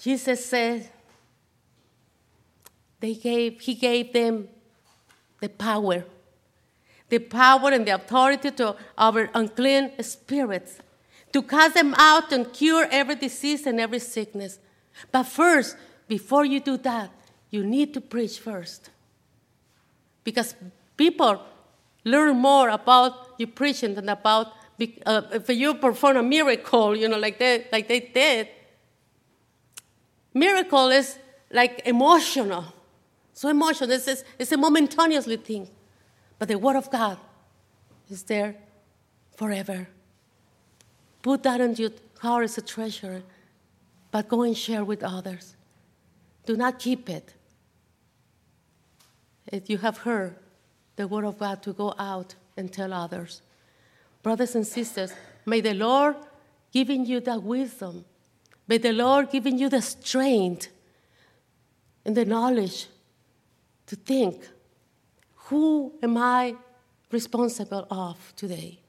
Jesus 0.00 0.46
said 0.46 0.88
they 3.00 3.14
gave, 3.14 3.60
he 3.60 3.74
gave 3.74 4.12
them 4.12 4.48
the 5.40 5.48
power, 5.48 6.04
the 7.08 7.18
power 7.18 7.70
and 7.70 7.86
the 7.86 7.94
authority 7.94 8.50
to 8.52 8.76
our 8.96 9.28
unclean 9.34 9.92
spirits, 10.02 10.78
to 11.32 11.42
cast 11.42 11.74
them 11.74 11.94
out 11.96 12.32
and 12.32 12.52
cure 12.52 12.86
every 12.90 13.16
disease 13.16 13.66
and 13.66 13.80
every 13.80 13.98
sickness. 13.98 14.58
But 15.12 15.24
first, 15.24 15.76
before 16.06 16.44
you 16.44 16.60
do 16.60 16.76
that, 16.78 17.10
you 17.50 17.64
need 17.64 17.94
to 17.94 18.00
preach 18.00 18.38
first. 18.38 18.90
Because 20.24 20.54
people 20.98 21.42
learn 22.04 22.36
more 22.36 22.68
about 22.68 23.34
your 23.38 23.48
preaching 23.48 23.94
than 23.94 24.10
about 24.10 24.52
uh, 25.06 25.22
if 25.32 25.48
you 25.48 25.74
perform 25.74 26.16
a 26.18 26.22
miracle, 26.22 26.96
you 26.96 27.08
know, 27.08 27.18
like 27.18 27.38
they, 27.38 27.66
like 27.72 27.88
they 27.88 28.00
did. 28.00 28.48
Miracle 30.34 30.88
is 30.90 31.18
like 31.50 31.82
emotional. 31.84 32.64
So 33.32 33.48
emotional. 33.48 33.90
It's, 33.90 34.06
it's, 34.06 34.24
it's 34.38 34.52
a 34.52 34.56
momentaneously 34.56 35.42
thing. 35.42 35.68
But 36.38 36.48
the 36.48 36.58
Word 36.58 36.76
of 36.76 36.90
God 36.90 37.18
is 38.08 38.22
there 38.24 38.54
forever. 39.36 39.88
Put 41.22 41.42
that 41.42 41.60
in 41.60 41.74
your 41.74 41.90
heart 42.20 42.44
as 42.44 42.58
a 42.58 42.62
treasure, 42.62 43.22
but 44.12 44.28
go 44.28 44.42
and 44.42 44.56
share 44.56 44.84
with 44.84 45.02
others. 45.02 45.56
Do 46.46 46.56
not 46.56 46.78
keep 46.78 47.10
it. 47.10 47.34
If 49.48 49.68
you 49.68 49.78
have 49.78 49.98
heard 49.98 50.36
the 50.98 51.08
Word 51.08 51.24
of 51.24 51.38
God, 51.38 51.62
to 51.62 51.72
go 51.72 51.94
out 51.98 52.34
and 52.56 52.70
tell 52.70 52.92
others. 52.92 53.40
Brothers 54.22 54.54
and 54.56 54.66
sisters, 54.66 55.14
may 55.46 55.60
the 55.60 55.72
Lord 55.72 56.16
giving 56.72 57.06
you 57.06 57.20
that 57.20 57.42
wisdom, 57.42 58.04
may 58.66 58.78
the 58.78 58.92
Lord 58.92 59.30
giving 59.30 59.58
you 59.58 59.68
the 59.68 59.80
strength 59.80 60.68
and 62.04 62.16
the 62.16 62.24
knowledge 62.24 62.88
to 63.86 63.96
think, 63.96 64.46
who 65.46 65.92
am 66.02 66.18
I 66.18 66.56
responsible 67.12 67.86
of 67.90 68.34
today? 68.36 68.80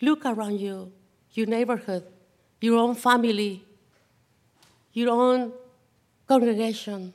Look 0.00 0.24
around 0.24 0.58
you, 0.58 0.90
your 1.32 1.46
neighborhood, 1.46 2.04
your 2.60 2.78
own 2.78 2.94
family, 2.94 3.62
your 4.92 5.10
own 5.10 5.52
congregation. 6.26 7.12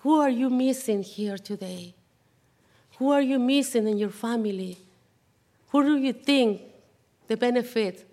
Who 0.00 0.18
are 0.18 0.30
you 0.30 0.48
missing 0.48 1.02
here 1.02 1.36
today? 1.36 1.94
Who 2.98 3.12
are 3.12 3.22
you 3.22 3.38
missing 3.38 3.86
in 3.86 3.96
your 3.96 4.10
family? 4.10 4.76
Who 5.68 5.84
do 5.84 5.96
you 5.96 6.12
think 6.12 6.62
the 7.28 7.36
benefit 7.36 8.04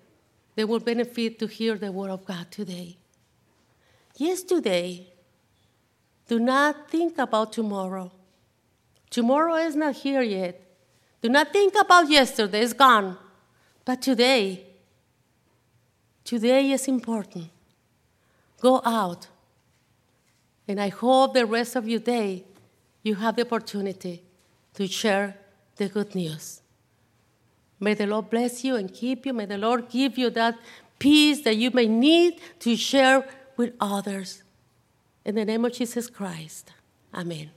they 0.56 0.64
will 0.64 0.80
benefit 0.80 1.40
to 1.40 1.48
hear 1.48 1.76
the 1.76 1.92
word 1.92 2.12
of 2.12 2.24
God 2.24 2.52
today? 2.52 2.96
Yesterday, 4.16 5.08
do 6.28 6.40
not 6.40 6.90
think 6.90 7.18
about 7.18 7.52
tomorrow. 7.52 8.12
Tomorrow 9.10 9.56
is 9.56 9.76
not 9.76 9.96
here 9.96 10.22
yet. 10.22 10.62
Do 11.22 11.30
not 11.30 11.52
think 11.52 11.74
about 11.80 12.08
yesterday, 12.10 12.62
it's 12.62 12.74
gone. 12.74 13.18
But 13.84 14.04
today, 14.04 14.66
today 16.24 16.72
is 16.72 16.88
important. 16.88 17.50
Go 18.62 18.82
out. 18.86 19.28
And 20.68 20.80
I 20.80 20.90
hope 20.90 21.34
the 21.34 21.46
rest 21.46 21.76
of 21.76 21.88
your 21.88 22.00
day 22.00 22.46
you 23.02 23.16
have 23.16 23.36
the 23.36 23.44
opportunity 23.44 24.25
to 24.76 24.88
share 24.88 25.38
the 25.78 25.90
good 25.90 26.16
news. 26.16 26.62
May 27.80 27.94
the 27.94 28.08
Lord 28.08 28.30
bless 28.30 28.64
you 28.64 28.76
and 28.76 28.94
keep 28.94 29.26
you. 29.26 29.34
May 29.34 29.46
the 29.46 29.58
Lord 29.58 29.90
give 29.90 30.18
you 30.18 30.30
that 30.32 30.58
peace 31.00 31.42
that 31.42 31.58
you 31.58 31.72
may 31.72 31.88
need 31.88 32.40
to 32.60 32.76
share 32.76 33.28
with 33.58 33.74
others. 33.80 34.44
In 35.26 35.36
the 35.36 35.46
name 35.46 35.66
of 35.66 35.74
Jesus 35.74 36.08
Christ, 36.08 36.72
amen. 37.14 37.52